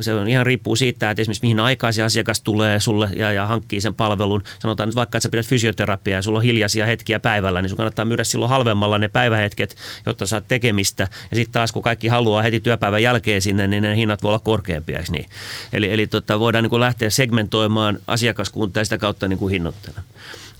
Se 0.00 0.14
on 0.14 0.28
ihan 0.28 0.46
riippuu 0.46 0.76
siitä, 0.76 1.01
että 1.10 1.22
esimerkiksi 1.22 1.42
mihin 1.42 1.60
aikaan 1.60 1.92
se 1.92 2.02
asiakas 2.02 2.40
tulee 2.40 2.80
sulle 2.80 3.08
ja, 3.16 3.32
ja 3.32 3.46
hankkii 3.46 3.80
sen 3.80 3.94
palvelun. 3.94 4.42
Sanotaan 4.58 4.88
nyt 4.88 4.96
vaikka, 4.96 5.18
että 5.18 5.22
sä 5.22 5.28
pidät 5.28 5.46
fysioterapiaa 5.46 6.18
ja 6.18 6.22
sulla 6.22 6.38
on 6.38 6.44
hiljaisia 6.44 6.86
hetkiä 6.86 7.20
päivällä, 7.20 7.62
niin 7.62 7.70
sun 7.70 7.76
kannattaa 7.76 8.04
myydä 8.04 8.24
silloin 8.24 8.50
halvemmalla 8.50 8.98
ne 8.98 9.08
päivähetket, 9.08 9.76
jotta 10.06 10.26
saat 10.26 10.48
tekemistä. 10.48 11.08
Ja 11.30 11.36
sitten 11.36 11.52
taas, 11.52 11.72
kun 11.72 11.82
kaikki 11.82 12.08
haluaa 12.08 12.42
heti 12.42 12.60
työpäivän 12.60 13.02
jälkeen 13.02 13.42
sinne, 13.42 13.66
niin 13.66 13.82
ne 13.82 13.96
hinnat 13.96 14.22
voi 14.22 14.28
olla 14.28 14.38
korkeampia, 14.38 15.02
niin? 15.10 15.26
Eli, 15.72 15.92
eli 15.92 16.06
tota, 16.06 16.40
voidaan 16.40 16.64
niin 16.64 16.70
kuin 16.70 16.80
lähteä 16.80 17.10
segmentoimaan 17.10 17.98
asiakaskuntaa 18.06 18.84
sitä 18.84 18.98
kautta 18.98 19.28
niin 19.28 19.38
kuin 19.38 19.52
hinnoittena. 19.52 20.02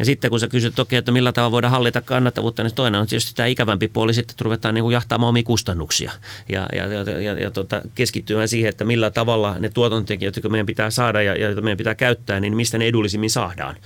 Ja 0.03 0.07
sitten 0.07 0.31
kun 0.31 0.41
sä 0.41 0.49
kysyt 0.49 0.75
toki, 0.75 0.97
että 0.97 1.13
millä 1.13 1.33
tavalla 1.33 1.53
voidaan 1.53 1.71
hallita 1.71 2.01
kannattavuutta, 2.01 2.63
niin 2.63 2.75
toinen 2.75 3.01
on 3.01 3.07
tietysti 3.07 3.33
tämä 3.35 3.47
ikävämpi 3.47 3.89
puoli 3.89 4.15
sitten, 4.15 4.33
että 4.33 4.45
ruvetaan 4.45 4.75
niin 4.75 4.83
kuin 4.83 4.93
jahtaamaan 4.93 5.29
omia 5.29 5.43
kustannuksia 5.43 6.13
ja, 6.49 6.67
ja, 6.73 6.87
ja, 6.87 7.21
ja, 7.21 7.33
ja 7.33 7.51
tota, 7.51 7.83
keskittymään 7.95 8.49
siihen, 8.49 8.69
että 8.69 8.85
millä 8.85 9.11
tavalla 9.11 9.57
ne 9.59 9.69
tuotantotekijät, 9.69 10.37
jotka 10.37 10.49
meidän 10.49 10.67
pitää 10.67 10.91
saada 10.91 11.23
ja 11.23 11.37
joita 11.37 11.61
meidän 11.61 11.79
pitää 11.79 11.95
käyttää, 11.95 12.41
niin 12.41 12.57
mistä 12.57 12.79
ne 12.79 12.87
edullisimmin 12.87 13.31
saadaan. 13.31 13.77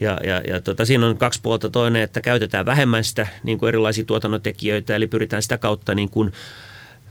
Ja, 0.00 0.20
ja, 0.24 0.42
ja 0.48 0.60
tota, 0.60 0.84
siinä 0.84 1.06
on 1.06 1.18
kaksi 1.18 1.40
puolta. 1.42 1.70
Toinen, 1.70 2.02
että 2.02 2.20
käytetään 2.20 2.66
vähemmän 2.66 3.04
sitä 3.04 3.26
niin 3.42 3.58
kuin 3.58 3.68
erilaisia 3.68 4.04
tuotannontekijöitä, 4.04 4.96
eli 4.96 5.06
pyritään 5.06 5.42
sitä 5.42 5.58
kautta 5.58 5.94
niin 5.94 6.10
kuin 6.10 6.32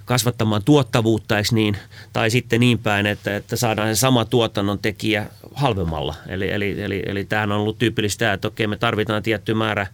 kasvattamaan 0.05 0.63
tuottavuutta, 0.63 1.35
niin? 1.51 1.77
Tai 2.13 2.29
sitten 2.29 2.59
niin 2.59 2.79
päin, 2.79 3.05
että, 3.05 3.35
että 3.35 3.55
saadaan 3.55 3.95
se 3.95 3.99
sama 3.99 4.25
tuotannon 4.25 4.79
tekijä 4.79 5.25
halvemmalla. 5.53 6.15
Eli, 6.27 6.51
eli, 6.51 6.81
eli, 6.81 7.03
eli 7.05 7.25
tämähän 7.25 7.51
on 7.51 7.59
ollut 7.59 7.79
tyypillistä, 7.79 8.33
että 8.33 8.47
okei 8.47 8.67
me 8.67 8.77
tarvitaan 8.77 9.23
tietty 9.23 9.53
määrä 9.53 9.87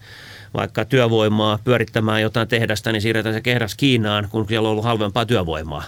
vaikka 0.54 0.86
työvoimaa 0.86 1.60
pyörittämään 1.64 2.22
jotain 2.22 2.48
tehdasta, 2.48 2.92
niin 2.92 3.02
siirretään 3.02 3.36
se 3.36 3.42
kehdas 3.42 3.76
Kiinaan, 3.76 4.28
kun 4.32 4.46
siellä 4.48 4.68
on 4.68 4.72
ollut 4.72 4.84
halvempaa 4.84 5.26
työvoimaa. 5.26 5.84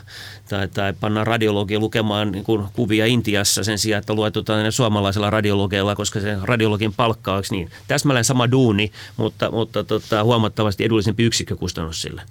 Tai, 0.50 0.67
tai 0.67 0.93
pannaan 1.00 1.27
radiologia 1.27 1.79
lukemaan 1.79 2.32
niin 2.32 2.43
kuin 2.43 2.65
kuvia 2.74 3.05
Intiassa 3.05 3.63
sen 3.63 3.79
sijaan, 3.79 4.00
että 4.00 4.13
luetutaan 4.13 4.63
ne 4.63 4.72
suomalaisella 4.72 5.29
radiologeilla, 5.29 5.96
koska 5.96 6.20
se 6.20 6.38
radiologin 6.43 6.93
palkka 6.93 7.34
on 7.34 7.43
niin 7.51 7.72
täsmälleen 7.88 8.25
sama 8.25 8.51
duuni, 8.51 8.91
mutta, 9.17 9.51
mutta 9.51 9.84
tota, 9.84 10.24
huomattavasti 10.24 10.84
edullisempi 10.84 11.24
yksikkökustannus 11.24 12.01
sille. 12.01 12.22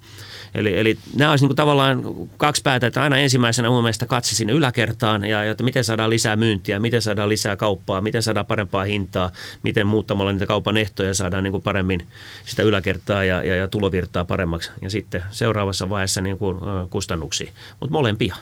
Eli, 0.54 0.78
eli 0.78 0.98
nämä 1.16 1.30
olisi 1.30 1.46
niin 1.46 1.56
tavallaan 1.56 2.02
kaksi 2.36 2.62
päätä, 2.62 2.86
että 2.86 3.02
aina 3.02 3.16
ensimmäisenä 3.16 3.70
mun 3.70 3.82
mielestä 3.82 4.06
katsi 4.06 4.36
sinne 4.36 4.52
yläkertaan 4.52 5.24
ja 5.24 5.44
että 5.44 5.64
miten 5.64 5.84
saadaan 5.84 6.10
lisää 6.10 6.36
myyntiä, 6.36 6.78
miten 6.78 7.02
saadaan 7.02 7.28
lisää 7.28 7.56
kauppaa, 7.56 8.00
miten 8.00 8.22
saadaan 8.22 8.46
parempaa 8.46 8.84
hintaa, 8.84 9.30
miten 9.62 9.86
muuttamalla 9.86 10.32
niitä 10.32 10.46
kaupan 10.46 10.76
ehtoja 10.76 11.14
saadaan 11.14 11.44
niin 11.44 11.52
kuin 11.52 11.62
paremmin 11.62 12.06
sitä 12.44 12.62
yläkertaa 12.62 13.24
ja, 13.24 13.42
ja, 13.42 13.56
ja 13.56 13.68
tulovirtaa 13.68 14.24
paremmaksi. 14.24 14.70
Ja 14.82 14.90
sitten 14.90 15.22
seuraavassa 15.30 15.88
vaiheessa 15.88 16.20
niin 16.20 16.38
kuin, 16.38 16.58
kustannuksia, 16.90 17.52
mutta 17.80 17.92
molempia. 17.92 18.36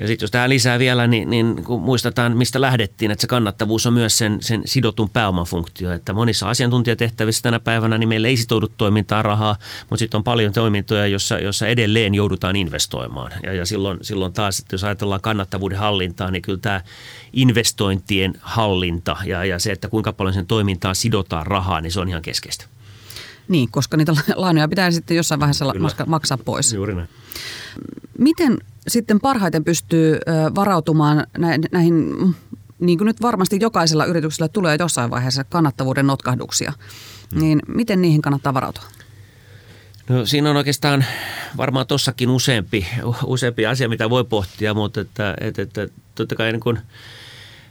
Ja 0.00 0.06
sitten 0.06 0.24
jos 0.24 0.30
tähän 0.30 0.50
lisää 0.50 0.78
vielä, 0.78 1.06
niin, 1.06 1.30
niin 1.30 1.64
kun 1.64 1.80
muistetaan, 1.80 2.36
mistä 2.36 2.60
lähdettiin, 2.60 3.10
että 3.10 3.20
se 3.20 3.26
kannattavuus 3.26 3.86
on 3.86 3.92
myös 3.92 4.18
sen, 4.18 4.38
sen 4.40 4.62
sidotun 4.64 5.10
pääoman 5.10 5.44
funktio. 5.44 5.92
Että 5.92 6.12
monissa 6.12 6.48
asiantuntijatehtävissä 6.50 7.42
tänä 7.42 7.60
päivänä 7.60 7.98
niin 7.98 8.08
meillä 8.08 8.28
ei 8.28 8.36
sitoudu 8.36 8.68
toimintaa 8.76 9.22
rahaa, 9.22 9.56
mutta 9.80 9.96
sitten 9.96 10.18
on 10.18 10.24
paljon 10.24 10.52
toimintoja, 10.52 11.06
jossa, 11.06 11.38
jossa 11.38 11.66
edelleen 11.66 12.14
joudutaan 12.14 12.56
investoimaan. 12.56 13.32
Ja, 13.42 13.52
ja 13.52 13.66
silloin, 13.66 13.98
silloin 14.02 14.32
taas, 14.32 14.58
että 14.58 14.74
jos 14.74 14.84
ajatellaan 14.84 15.20
kannattavuuden 15.20 15.78
hallintaa, 15.78 16.30
niin 16.30 16.42
kyllä 16.42 16.58
tämä 16.58 16.80
investointien 17.32 18.34
hallinta 18.40 19.16
ja, 19.24 19.44
ja 19.44 19.58
se, 19.58 19.72
että 19.72 19.88
kuinka 19.88 20.12
paljon 20.12 20.34
sen 20.34 20.46
toimintaan 20.46 20.94
sidotaan 20.94 21.46
rahaa, 21.46 21.80
niin 21.80 21.92
se 21.92 22.00
on 22.00 22.08
ihan 22.08 22.22
keskeistä. 22.22 22.73
Niin, 23.48 23.70
koska 23.70 23.96
niitä 23.96 24.12
lainoja 24.36 24.68
pitää 24.68 24.90
sitten 24.90 25.16
jossain 25.16 25.40
vaiheessa 25.40 25.72
Kyllä. 25.72 25.88
maksaa 26.06 26.38
pois. 26.38 26.72
Juuri 26.72 26.94
näin. 26.94 27.08
Miten 28.18 28.58
sitten 28.88 29.20
parhaiten 29.20 29.64
pystyy 29.64 30.18
varautumaan 30.54 31.26
näihin, 31.72 32.14
niin 32.80 32.98
kuin 32.98 33.06
nyt 33.06 33.22
varmasti 33.22 33.58
jokaisella 33.60 34.04
yrityksellä 34.04 34.48
tulee 34.48 34.76
jossain 34.80 35.10
vaiheessa 35.10 35.44
kannattavuuden 35.44 36.06
notkahduksia, 36.06 36.72
hmm. 37.32 37.40
niin 37.40 37.60
miten 37.68 38.02
niihin 38.02 38.22
kannattaa 38.22 38.54
varautua? 38.54 38.84
No 40.08 40.26
siinä 40.26 40.50
on 40.50 40.56
oikeastaan 40.56 41.04
varmaan 41.56 41.86
tossakin 41.86 42.30
useampi, 42.30 42.86
useampi 43.24 43.66
asia, 43.66 43.88
mitä 43.88 44.10
voi 44.10 44.24
pohtia, 44.24 44.74
mutta 44.74 45.00
että, 45.00 45.34
että, 45.40 45.62
että 45.62 45.88
totta 46.14 46.36
kai 46.36 46.52
niin 46.52 46.60
kuin– 46.60 46.78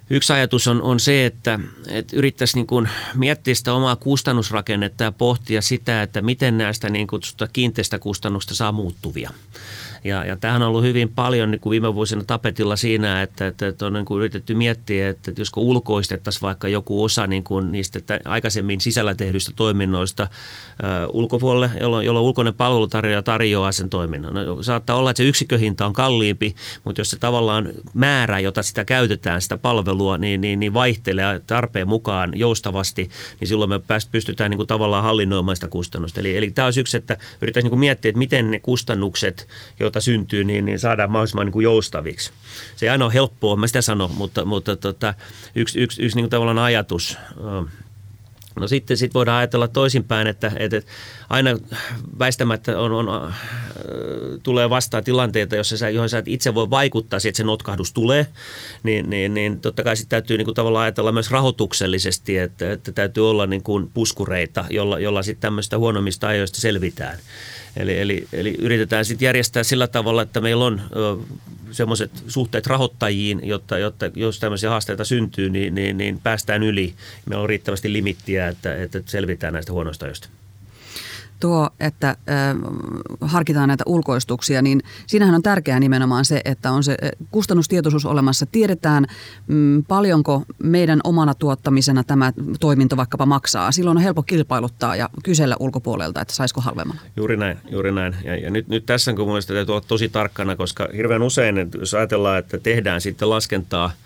Yksi 0.09 0.33
ajatus 0.33 0.67
on, 0.67 0.81
on 0.81 0.99
se, 0.99 1.25
että, 1.25 1.59
että 1.87 2.15
yrittäisi 2.15 2.55
niin 2.55 2.67
kuin 2.67 2.89
miettiä 3.15 3.55
sitä 3.55 3.73
omaa 3.73 3.95
kustannusrakennetta 3.95 5.03
ja 5.03 5.11
pohtia 5.11 5.61
sitä, 5.61 6.01
että 6.01 6.21
miten 6.21 6.57
näistä 6.57 6.89
niin 6.89 7.07
kutsusta 7.07 7.47
kiinteistä 7.47 7.99
kustannusta 7.99 8.55
saa 8.55 8.71
muuttuvia. 8.71 9.31
Ja, 10.03 10.25
ja 10.25 10.37
tämähän 10.37 10.61
on 10.61 10.67
ollut 10.67 10.83
hyvin 10.83 11.09
paljon 11.09 11.51
niin 11.51 11.61
kuin 11.61 11.71
viime 11.71 11.95
vuosina 11.95 12.23
tapetilla 12.27 12.75
siinä, 12.75 13.21
että, 13.21 13.47
että, 13.47 13.67
että 13.67 13.85
on 13.85 13.93
niin 13.93 14.05
kuin 14.05 14.17
yritetty 14.17 14.55
miettiä, 14.55 15.09
että 15.09 15.31
josko 15.37 15.61
ulkoistettaisiin 15.61 16.41
vaikka 16.41 16.67
joku 16.67 17.03
osa 17.03 17.27
niin 17.27 17.43
kuin 17.43 17.71
niistä 17.71 17.99
aikaisemmin 18.25 18.81
sisällä 18.81 19.15
tehdyistä 19.15 19.51
toiminnoista 19.55 20.23
ä, 20.23 20.27
ulkopuolelle, 21.07 21.71
jolloin, 21.81 22.05
jolloin 22.05 22.25
ulkoinen 22.25 22.53
palvelutarjoaja 22.53 23.21
tarjoaa 23.21 23.71
sen 23.71 23.89
toiminnan. 23.89 24.33
No, 24.33 24.63
saattaa 24.63 24.95
olla, 24.95 25.09
että 25.09 25.17
se 25.17 25.27
yksikköhinta 25.29 25.85
on 25.85 25.93
kalliimpi, 25.93 26.55
mutta 26.83 27.01
jos 27.01 27.09
se 27.09 27.19
tavallaan 27.19 27.69
määrä, 27.93 28.39
jota 28.39 28.63
sitä 28.63 28.85
käytetään, 28.85 29.41
sitä 29.41 29.57
palvelua, 29.57 30.17
niin, 30.17 30.41
niin, 30.41 30.59
niin 30.59 30.73
vaihtelee 30.73 31.41
tarpeen 31.47 31.87
mukaan 31.87 32.31
joustavasti, 32.35 33.09
niin 33.39 33.47
silloin 33.47 33.69
me 33.69 33.79
pystytään 34.11 34.51
niin 34.51 34.57
kuin 34.57 34.67
tavallaan 34.67 35.03
hallinnoimaan 35.03 35.57
sitä 35.57 35.67
kustannusta. 35.67 36.19
Eli, 36.19 36.37
eli 36.37 36.51
tämä 36.51 36.65
olisi 36.65 36.79
yksi, 36.79 36.97
että 36.97 37.17
yrittäisiin 37.41 37.65
niin 37.65 37.69
kuin 37.71 37.79
miettiä, 37.79 38.09
että 38.09 38.19
miten 38.19 38.51
ne 38.51 38.59
kustannukset, 38.59 39.47
joita 39.79 39.92
syntyy, 39.99 40.43
niin, 40.43 40.65
niin 40.65 40.79
saadaan 40.79 41.11
mahdollisimman 41.11 41.45
niin 41.45 41.53
kuin 41.53 41.63
joustaviksi. 41.63 42.31
Se 42.75 42.85
ei 42.85 42.89
aina 42.89 43.05
ole 43.05 43.13
helppoa, 43.13 43.55
mä 43.55 43.67
sitä 43.67 43.81
sanon, 43.81 44.11
mutta, 44.11 44.45
mutta 44.45 44.75
tota, 44.75 45.13
yksi, 45.55 45.79
yksi, 45.79 46.01
yksi 46.01 46.15
niin 46.15 46.23
kuin 46.23 46.29
tavallaan 46.29 46.57
ajatus 46.57 47.17
No 48.59 48.67
sitten 48.67 48.97
sit 48.97 49.13
voidaan 49.13 49.37
ajatella 49.37 49.67
toisinpäin, 49.67 50.27
että, 50.27 50.51
että 50.55 50.81
aina 51.29 51.57
väistämättä 52.19 52.79
on, 52.79 52.91
on, 52.91 53.23
äh, 53.25 53.33
tulee 54.43 54.69
vastaan 54.69 55.03
tilanteita, 55.03 55.55
jossa 55.55 55.77
sä, 55.77 55.89
johon 55.89 56.09
sä 56.09 56.17
et 56.17 56.27
itse 56.27 56.55
voi 56.55 56.69
vaikuttaa 56.69 57.19
siihen, 57.19 57.29
että 57.29 57.37
se 57.37 57.43
notkahdus 57.43 57.93
tulee, 57.93 58.27
niin, 58.83 59.09
niin, 59.09 59.33
niin 59.33 59.59
totta 59.59 59.83
kai 59.83 59.97
sitten 59.97 60.09
täytyy 60.09 60.37
niin 60.37 60.45
kuin 60.45 60.55
tavallaan 60.55 60.83
ajatella 60.83 61.11
myös 61.11 61.31
rahoituksellisesti, 61.31 62.37
että, 62.37 62.71
että 62.71 62.91
täytyy 62.91 63.29
olla 63.29 63.45
niin 63.45 63.63
kuin 63.63 63.89
puskureita, 63.93 64.65
jolla, 64.69 64.99
jolla 64.99 65.23
sitten 65.23 65.41
tämmöistä 65.41 65.77
huonommista 65.77 66.27
ajoista 66.27 66.61
selvitään. 66.61 67.17
Eli, 67.77 67.99
eli, 67.99 68.27
eli 68.33 68.55
yritetään 68.59 69.05
sitten 69.05 69.25
järjestää 69.25 69.63
sillä 69.63 69.87
tavalla, 69.87 70.21
että 70.21 70.41
meillä 70.41 70.65
on 70.65 70.81
semmoiset 71.71 72.11
suhteet 72.27 72.67
rahoittajiin, 72.67 73.41
jotta, 73.43 73.77
jotta 73.77 74.11
jos 74.15 74.39
tämmöisiä 74.39 74.69
haasteita 74.69 75.05
syntyy, 75.05 75.49
niin, 75.49 75.75
niin, 75.75 75.97
niin 75.97 76.19
päästään 76.19 76.63
yli. 76.63 76.93
Meillä 77.25 77.43
on 77.43 77.49
riittävästi 77.49 77.93
limittiä, 77.93 78.42
että, 78.47 78.75
että 78.75 79.01
selvitään 79.05 79.53
näistä 79.53 79.73
huonoista 79.73 80.05
ajoista 80.05 80.29
tuo, 81.43 81.69
että 81.79 82.09
äh, 82.09 82.15
harkitaan 83.21 83.67
näitä 83.67 83.83
ulkoistuksia, 83.87 84.61
niin 84.61 84.81
siinähän 85.07 85.35
on 85.35 85.41
tärkeää 85.41 85.79
nimenomaan 85.79 86.25
se, 86.25 86.41
että 86.45 86.71
on 86.71 86.83
se 86.83 86.97
kustannustietoisuus 87.31 88.05
olemassa. 88.05 88.45
Tiedetään, 88.45 89.05
mm, 89.47 89.83
paljonko 89.83 90.43
meidän 90.63 90.99
omana 91.03 91.33
tuottamisena 91.33 92.03
tämä 92.03 92.33
toiminto 92.59 92.97
vaikkapa 92.97 93.25
maksaa. 93.25 93.71
Silloin 93.71 93.97
on 93.97 94.03
helppo 94.03 94.23
kilpailuttaa 94.23 94.95
ja 94.95 95.09
kysellä 95.23 95.55
ulkopuolelta, 95.59 96.21
että 96.21 96.33
saisiko 96.33 96.61
halvemmalla. 96.61 97.01
Juuri 97.17 97.37
näin, 97.37 97.57
juuri 97.71 97.91
näin. 97.91 98.15
Ja, 98.23 98.35
ja 98.35 98.49
nyt, 98.49 98.67
nyt 98.67 98.85
tässä 98.85 99.13
kun 99.13 99.27
mielestäni 99.27 99.57
täytyy 99.57 99.73
olla 99.75 99.85
tosi 99.87 100.09
tarkkana, 100.09 100.55
koska 100.55 100.87
hirveän 100.95 101.21
usein, 101.21 101.55
jos 101.79 101.93
ajatellaan, 101.93 102.39
että 102.39 102.57
tehdään 102.57 103.01
sitten 103.01 103.29
laskentaa– 103.29 103.91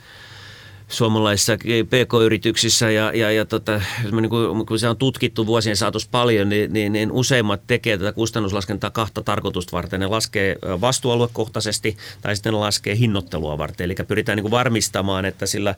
suomalaisissa 0.88 1.58
PK-yrityksissä 1.90 2.92
ja, 2.92 3.12
ja, 3.16 3.32
ja 3.32 3.46
tota, 3.46 3.82
niin 4.12 4.30
kuin, 4.30 4.66
kun 4.66 4.80
se 4.80 4.90
on 4.90 4.98
tutkittu 4.98 5.46
vuosien 5.46 5.78
saatossa 5.78 6.10
paljon, 6.12 6.50
niin, 6.50 6.74
niin, 6.74 6.94
niin 6.94 7.12
useimmat 7.12 7.62
tekee 7.68 7.98
tätä 7.98 8.12
kustannuslaskentaa 8.12 8.90
kahta 8.90 9.24
tarkoitusta 9.24 9.72
varten. 9.72 10.00
Ne 10.00 10.08
laskee 10.08 10.56
vastuualuekohtaisesti 10.82 11.98
tai 12.22 12.36
sitten 12.36 12.54
ne 12.54 12.60
laskee 12.60 12.98
hinnoittelua 12.98 13.58
varten. 13.58 13.86
Eli 13.86 13.96
pyritään 14.08 14.36
niin 14.36 14.44
kuin 14.44 14.52
varmistamaan, 14.52 15.26
että 15.26 15.46
sillä 15.46 15.76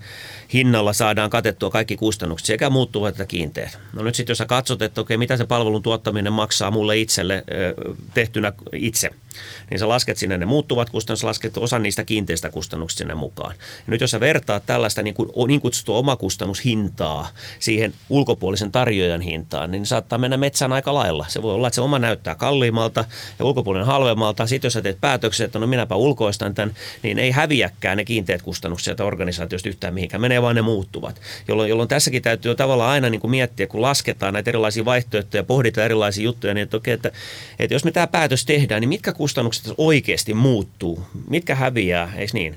hinnalla 0.54 0.94
saadaan 0.94 1.30
katettua 1.30 1.70
kaikki 1.70 1.98
kustannukset 1.98 2.46
sekä 2.46 2.70
muuttuvat 2.70 3.10
että 3.10 3.26
kiinteät. 3.26 3.80
No 3.94 4.04
nyt 4.04 4.16
sitten 4.16 4.32
jos 4.32 4.38
sä 4.38 4.46
katsot, 4.46 4.82
että 4.82 5.02
okei, 5.02 5.18
mitä 5.18 5.38
se 5.38 5.46
palvelun 5.46 5.84
tuottaminen 5.84 6.34
maksaa 6.34 6.72
mulle 6.72 6.98
itselle 6.98 7.44
tehtynä 8.14 8.54
itse, 8.74 9.10
niin 9.70 9.80
sä 9.80 9.90
lasket 9.90 10.18
sinne 10.18 10.38
ne 10.38 10.46
muuttuvat 10.46 10.90
kustannukset, 10.90 11.28
lasket 11.28 11.58
osan 11.58 11.84
niistä 11.84 12.04
kiinteistä 12.04 12.50
kustannuksista 12.50 12.98
sinne 12.98 13.16
mukaan. 13.16 13.56
Ja 13.60 13.92
nyt 13.92 14.02
jos 14.02 14.12
sä 14.12 14.20
vertaat 14.20 14.66
tällaista 14.66 15.02
niin, 15.02 15.14
kuin, 15.14 15.30
niin 15.48 15.62
kutsuttua 15.62 15.98
omakustannushintaa 15.98 17.30
siihen 17.60 17.94
ulkopuolisen 18.10 18.72
tarjoajan 18.72 19.22
hintaan, 19.22 19.72
niin 19.72 19.86
saattaa 19.86 20.20
mennä 20.20 20.38
metsään 20.38 20.74
aika 20.74 20.94
lailla. 20.94 21.26
Se 21.28 21.42
voi 21.42 21.54
olla, 21.54 21.68
että 21.68 21.76
se 21.76 21.82
oma 21.82 22.00
näyttää 22.00 22.36
kalliimmalta 22.36 23.06
ja 23.40 23.46
ulkopuolinen 23.46 23.88
halvemmalta. 23.88 24.48
Sitten 24.48 24.66
jos 24.68 24.74
sä 24.74 24.82
teet 24.82 25.02
päätöksen, 25.02 25.46
että 25.46 25.60
no 25.60 25.68
minäpä 25.68 25.96
ulkoistan 25.96 26.56
tämän, 26.56 26.76
niin 27.04 27.20
ei 27.20 27.32
häviäkään 27.32 27.98
ne 27.98 28.06
kiinteät 28.06 28.42
kustannukset 28.42 28.86
sieltä 28.86 29.04
organisaatiosta 29.06 29.70
yhtään 29.70 29.94
mihinkään. 29.94 30.22
Menee 30.22 30.42
vaan 30.42 30.56
ne 30.56 30.62
muuttuvat. 30.62 31.22
Jolloin, 31.48 31.70
jolloin 31.70 31.90
tässäkin 31.90 32.22
täytyy 32.22 32.56
tavallaan 32.56 32.92
aina 32.92 33.10
niin 33.10 33.22
kuin 33.22 33.32
miettiä, 33.32 33.68
kun 33.68 33.82
lasketaan 33.82 34.34
näitä 34.34 34.52
erilaisia 34.52 34.86
vaihtoehtoja, 34.86 35.44
pohditaan 35.44 35.86
erilaisia 35.86 36.24
juttuja, 36.24 36.54
niin 36.54 36.64
että, 36.64 36.78
okei, 36.78 36.94
että, 36.94 37.12
että 37.60 37.76
jos 37.76 37.84
me 37.84 37.92
tämä 37.92 38.08
päätös 38.08 38.46
tehdään, 38.46 38.82
niin 38.82 38.90
mitkä 38.90 39.14
kustannukset 39.14 39.29
oikeasti 39.78 40.34
muuttuu? 40.34 41.04
Mitkä 41.30 41.56
häviää, 41.56 42.14
eikö 42.16 42.32
niin? 42.34 42.56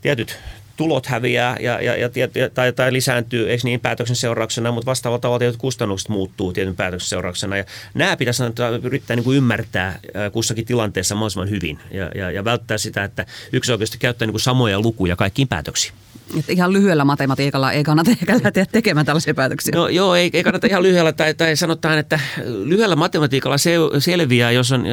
Tietyt 0.00 0.38
tulot 0.76 1.06
häviää 1.06 1.56
ja, 1.60 1.82
ja, 1.82 1.96
ja, 1.96 2.08
tai, 2.54 2.72
tai 2.72 2.92
lisääntyy, 2.92 3.50
eikö 3.50 3.60
niin, 3.64 3.80
päätöksen 3.80 4.16
seurauksena, 4.16 4.72
mutta 4.72 4.86
vastaavalla 4.86 5.20
tavalla 5.20 5.38
tietyt 5.38 5.56
kustannukset 5.56 6.08
muuttuu 6.08 6.52
tietyn 6.52 6.76
päätöksen 6.76 7.08
seurauksena. 7.08 7.56
Ja 7.56 7.64
nämä 7.94 8.16
pitäisi 8.16 8.42
yrittää 8.82 9.16
niin 9.16 9.24
kuin 9.24 9.36
ymmärtää 9.36 9.98
kussakin 10.32 10.66
tilanteessa 10.66 11.14
mahdollisimman 11.14 11.50
hyvin 11.50 11.78
ja, 11.90 12.10
ja, 12.14 12.30
ja 12.30 12.44
välttää 12.44 12.78
sitä, 12.78 13.04
että 13.04 13.26
yksi 13.52 13.72
oikeasti 13.72 13.98
käyttää 13.98 14.26
niin 14.26 14.32
kuin 14.32 14.40
samoja 14.40 14.80
lukuja 14.80 15.16
kaikkiin 15.16 15.48
päätöksiin. 15.48 15.94
Että 16.38 16.52
ihan 16.52 16.72
lyhyellä 16.72 17.04
matematiikalla 17.04 17.72
ei 17.72 17.84
kannata 17.84 18.10
eikä 18.10 18.40
lähteä 18.44 18.66
tekemään 18.72 19.06
tällaisia 19.06 19.34
päätöksiä. 19.34 19.72
No 19.76 19.88
joo, 19.88 20.14
ei, 20.14 20.30
ei 20.32 20.44
kannata 20.44 20.66
ihan 20.66 20.82
lyhyellä, 20.82 21.12
tai, 21.12 21.34
tai 21.34 21.56
sanotaan, 21.56 21.98
että 21.98 22.20
lyhyellä 22.44 22.96
matematiikalla 22.96 23.58
se, 23.58 23.74
selviää, 23.98 24.50
jos 24.50 24.72
on, 24.72 24.84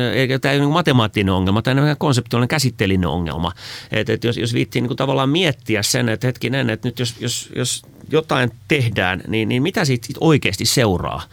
tämä 0.42 0.52
ei 0.52 0.58
ole 0.60 0.66
niin 0.66 0.74
matemaattinen 0.74 1.34
ongelma, 1.34 1.62
tai 1.62 1.80
on 1.80 1.96
konseptuaalinen 1.98 2.48
käsitteellinen 2.48 3.10
ongelma. 3.10 3.52
Et, 3.92 4.10
et 4.10 4.24
jos, 4.24 4.38
jos 4.38 4.54
viittiin 4.54 4.84
niin 4.84 4.90
kuin 4.90 4.98
tavallaan 4.98 5.30
miettiä 5.30 5.84
sen, 5.84 6.10
että 6.10 6.28
hetkinen, 6.28 6.70
että 6.70 6.88
nyt 6.88 7.00
jos, 7.00 7.16
jos, 7.20 7.50
jos 7.56 7.82
jotain 8.12 8.52
tehdään, 8.68 9.22
niin, 9.28 9.50
niin 9.50 9.64
mitä 9.64 9.86
siitä 9.86 10.08
oikeasti 10.20 10.66
seuraa? 10.66 11.24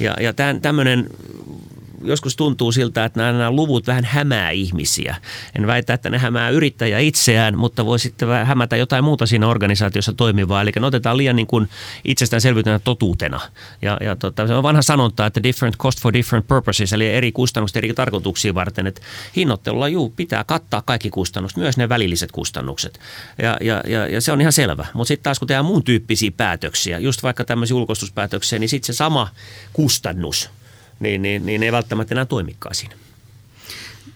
Ja, 0.00 0.16
ja 0.20 0.32
tämmöinen 0.62 1.06
joskus 2.04 2.36
tuntuu 2.36 2.72
siltä, 2.72 3.04
että 3.04 3.20
nämä, 3.20 3.32
nämä 3.32 3.50
luvut 3.50 3.86
vähän 3.86 4.04
hämää 4.04 4.50
ihmisiä. 4.50 5.16
En 5.56 5.66
väitä, 5.66 5.94
että 5.94 6.10
ne 6.10 6.18
hämää 6.18 6.50
yrittäjä 6.50 6.98
itseään, 6.98 7.58
mutta 7.58 7.86
voi 7.86 7.98
sitten 7.98 8.28
hämätä 8.28 8.76
jotain 8.76 9.04
muuta 9.04 9.26
siinä 9.26 9.48
organisaatiossa 9.48 10.12
toimivaa. 10.12 10.62
Eli 10.62 10.72
ne 10.80 10.86
otetaan 10.86 11.16
liian 11.16 11.36
niin 11.36 11.46
kuin 11.46 11.68
itsestäänselvyytenä 12.04 12.78
totuutena. 12.78 13.40
Ja, 13.82 13.98
ja 14.00 14.16
tota, 14.16 14.46
se 14.46 14.54
on 14.54 14.62
vanha 14.62 14.82
sanonta, 14.82 15.26
että 15.26 15.42
different 15.42 15.76
cost 15.76 16.00
for 16.00 16.12
different 16.12 16.46
purposes, 16.46 16.92
eli 16.92 17.08
eri 17.08 17.32
kustannukset 17.32 17.76
eri 17.76 17.94
tarkoituksia 17.94 18.54
varten. 18.54 18.86
Että 18.86 19.00
hinnoittelulla 19.36 19.88
juu, 19.88 20.10
pitää 20.10 20.44
kattaa 20.44 20.82
kaikki 20.82 21.10
kustannukset, 21.10 21.56
myös 21.56 21.76
ne 21.76 21.88
välilliset 21.88 22.32
kustannukset. 22.32 23.00
Ja, 23.42 23.56
ja, 23.60 23.82
ja, 23.86 24.06
ja 24.06 24.20
se 24.20 24.32
on 24.32 24.40
ihan 24.40 24.52
selvä. 24.52 24.86
Mutta 24.94 25.08
sitten 25.08 25.24
taas 25.24 25.38
kun 25.38 25.48
tehdään 25.48 25.64
muun 25.64 25.84
tyyppisiä 25.84 26.30
päätöksiä, 26.36 26.98
just 26.98 27.22
vaikka 27.22 27.44
tämmöisiä 27.44 27.76
ulkoistuspäätöksiä, 27.76 28.58
niin 28.58 28.68
sitten 28.68 28.94
se 28.94 28.96
sama 28.96 29.28
kustannus– 29.72 30.50
niin, 31.02 31.22
niin, 31.22 31.46
niin 31.46 31.62
ei 31.62 31.72
välttämättä 31.72 32.14
enää 32.14 32.24
toimikaan 32.24 32.74
siinä. 32.74 32.94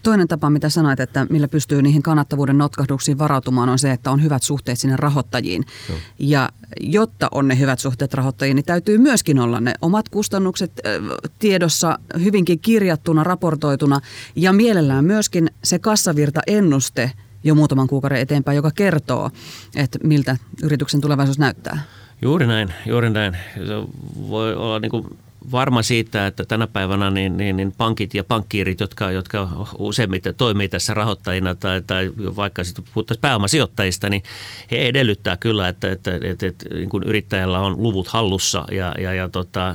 Toinen 0.03 0.29
tapa, 0.29 0.51
mitä 0.51 0.69
sanoit, 0.69 1.01
että 1.01 1.27
millä 1.31 1.49
pystyy 1.49 1.83
niihin 1.83 2.03
kannattavuuden 2.03 2.59
notkahduksiin 2.59 3.19
varautumaan, 3.19 3.69
on 3.69 3.79
se, 3.79 3.91
että 3.91 4.11
on 4.11 4.23
hyvät 4.23 4.43
suhteet 4.43 4.79
sinne 4.79 4.97
rahoittajiin. 4.97 5.65
Joo. 5.89 5.99
Ja 6.19 6.49
jotta 6.81 7.29
on 7.31 7.49
ne 7.49 7.59
hyvät 7.59 7.79
suhteet 7.79 8.15
rahoittajiin, 8.15 8.55
niin 8.55 8.65
täytyy 8.65 8.99
myöskin 8.99 9.39
olla 9.39 9.61
ne 9.61 9.75
omat 9.81 10.09
kustannukset 10.09 10.73
tiedossa 11.39 11.99
hyvinkin 12.25 12.59
kirjattuna, 12.59 13.25
raportoituna 13.25 14.01
ja 14.37 14.53
mielellään 14.53 15.05
myöskin 15.05 15.51
se 15.65 15.79
kassavirta 15.79 16.41
ennuste 16.47 17.13
jo 17.45 17.55
muutaman 17.55 17.89
kuukauden 17.89 18.21
eteenpäin, 18.21 18.57
joka 18.57 18.71
kertoo, 18.71 19.31
että 19.77 19.99
miltä 20.03 20.37
yrityksen 20.63 21.01
tulevaisuus 21.01 21.39
näyttää. 21.39 21.83
Juuri 22.23 22.47
näin, 22.47 22.73
juuri 22.87 23.11
näin. 23.11 23.37
Se 23.55 23.75
voi 24.29 24.55
olla 24.55 24.79
niin 24.79 24.91
kuin 24.91 25.19
varma 25.53 25.83
siitä, 25.83 26.27
että 26.27 26.45
tänä 26.45 26.67
päivänä 26.67 27.11
niin, 27.11 27.37
niin, 27.37 27.57
niin 27.57 27.73
pankit 27.79 28.15
ja 28.15 28.25
pankkiirit, 28.25 28.81
jotka, 28.81 29.11
jotka 29.11 29.67
useimmiten 29.79 30.35
toimii 30.35 30.69
tässä 30.69 30.95
rahoittajina 30.95 31.55
tai, 31.55 31.83
tai 31.87 32.13
vaikka 32.17 32.65
sitten 32.65 32.85
puhuttaisiin 32.95 33.21
pääomasijoittajista, 33.21 34.09
niin 34.09 34.23
he 34.71 34.77
edellyttää 34.77 35.37
kyllä, 35.37 35.69
että, 35.69 35.91
että, 35.93 36.19
että, 36.23 36.47
että 36.47 36.75
niin 36.75 36.89
kuin 36.89 37.03
yrittäjällä 37.03 37.61
on 37.61 37.83
luvut 37.83 38.09
hallussa 38.09 38.65
ja, 38.71 38.95
ja, 38.99 39.15
ja 39.15 39.29
tota, 39.29 39.75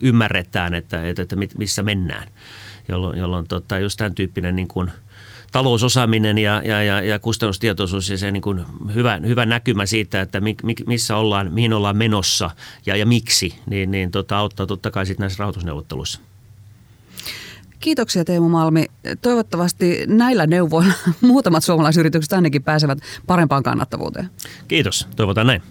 ymmärretään, 0.00 0.74
että, 0.74 1.08
että, 1.08 1.22
että 1.22 1.36
missä 1.58 1.82
mennään, 1.82 2.28
jolloin, 2.88 3.18
jolloin 3.18 3.48
tota, 3.48 3.78
just 3.78 3.96
tämän 3.98 4.14
tyyppinen 4.14 4.56
niin 4.56 4.68
kuin– 4.68 4.90
talousosaaminen 5.52 6.38
ja, 6.38 6.62
ja, 6.64 6.82
ja, 6.82 7.00
ja 7.00 7.18
kustannustietoisuus 7.18 8.10
ja 8.10 8.18
se 8.18 8.30
niin 8.30 8.42
kuin 8.42 8.64
hyvä, 8.94 9.20
hyvä 9.26 9.46
näkymä 9.46 9.86
siitä, 9.86 10.20
että 10.20 10.40
mi, 10.40 10.56
mi, 10.62 10.74
missä 10.86 11.16
ollaan, 11.16 11.52
mihin 11.52 11.72
ollaan 11.72 11.96
menossa 11.96 12.50
ja, 12.86 12.96
ja 12.96 13.06
miksi, 13.06 13.58
niin, 13.66 13.90
niin 13.90 14.10
tota, 14.10 14.38
auttaa 14.38 14.66
totta 14.66 14.90
kai 14.90 15.06
sitten 15.06 15.24
näissä 15.24 15.38
rahoitusneuvotteluissa. 15.38 16.20
Kiitoksia 17.80 18.24
Teemu 18.24 18.48
Malmi. 18.48 18.86
Toivottavasti 19.22 20.04
näillä 20.06 20.46
neuvoilla 20.46 20.94
muutamat 21.20 21.64
suomalaisyritykset 21.64 22.32
ainakin 22.32 22.62
pääsevät 22.62 22.98
parempaan 23.26 23.62
kannattavuuteen. 23.62 24.30
Kiitos, 24.68 25.08
toivotaan 25.16 25.46
näin. 25.46 25.62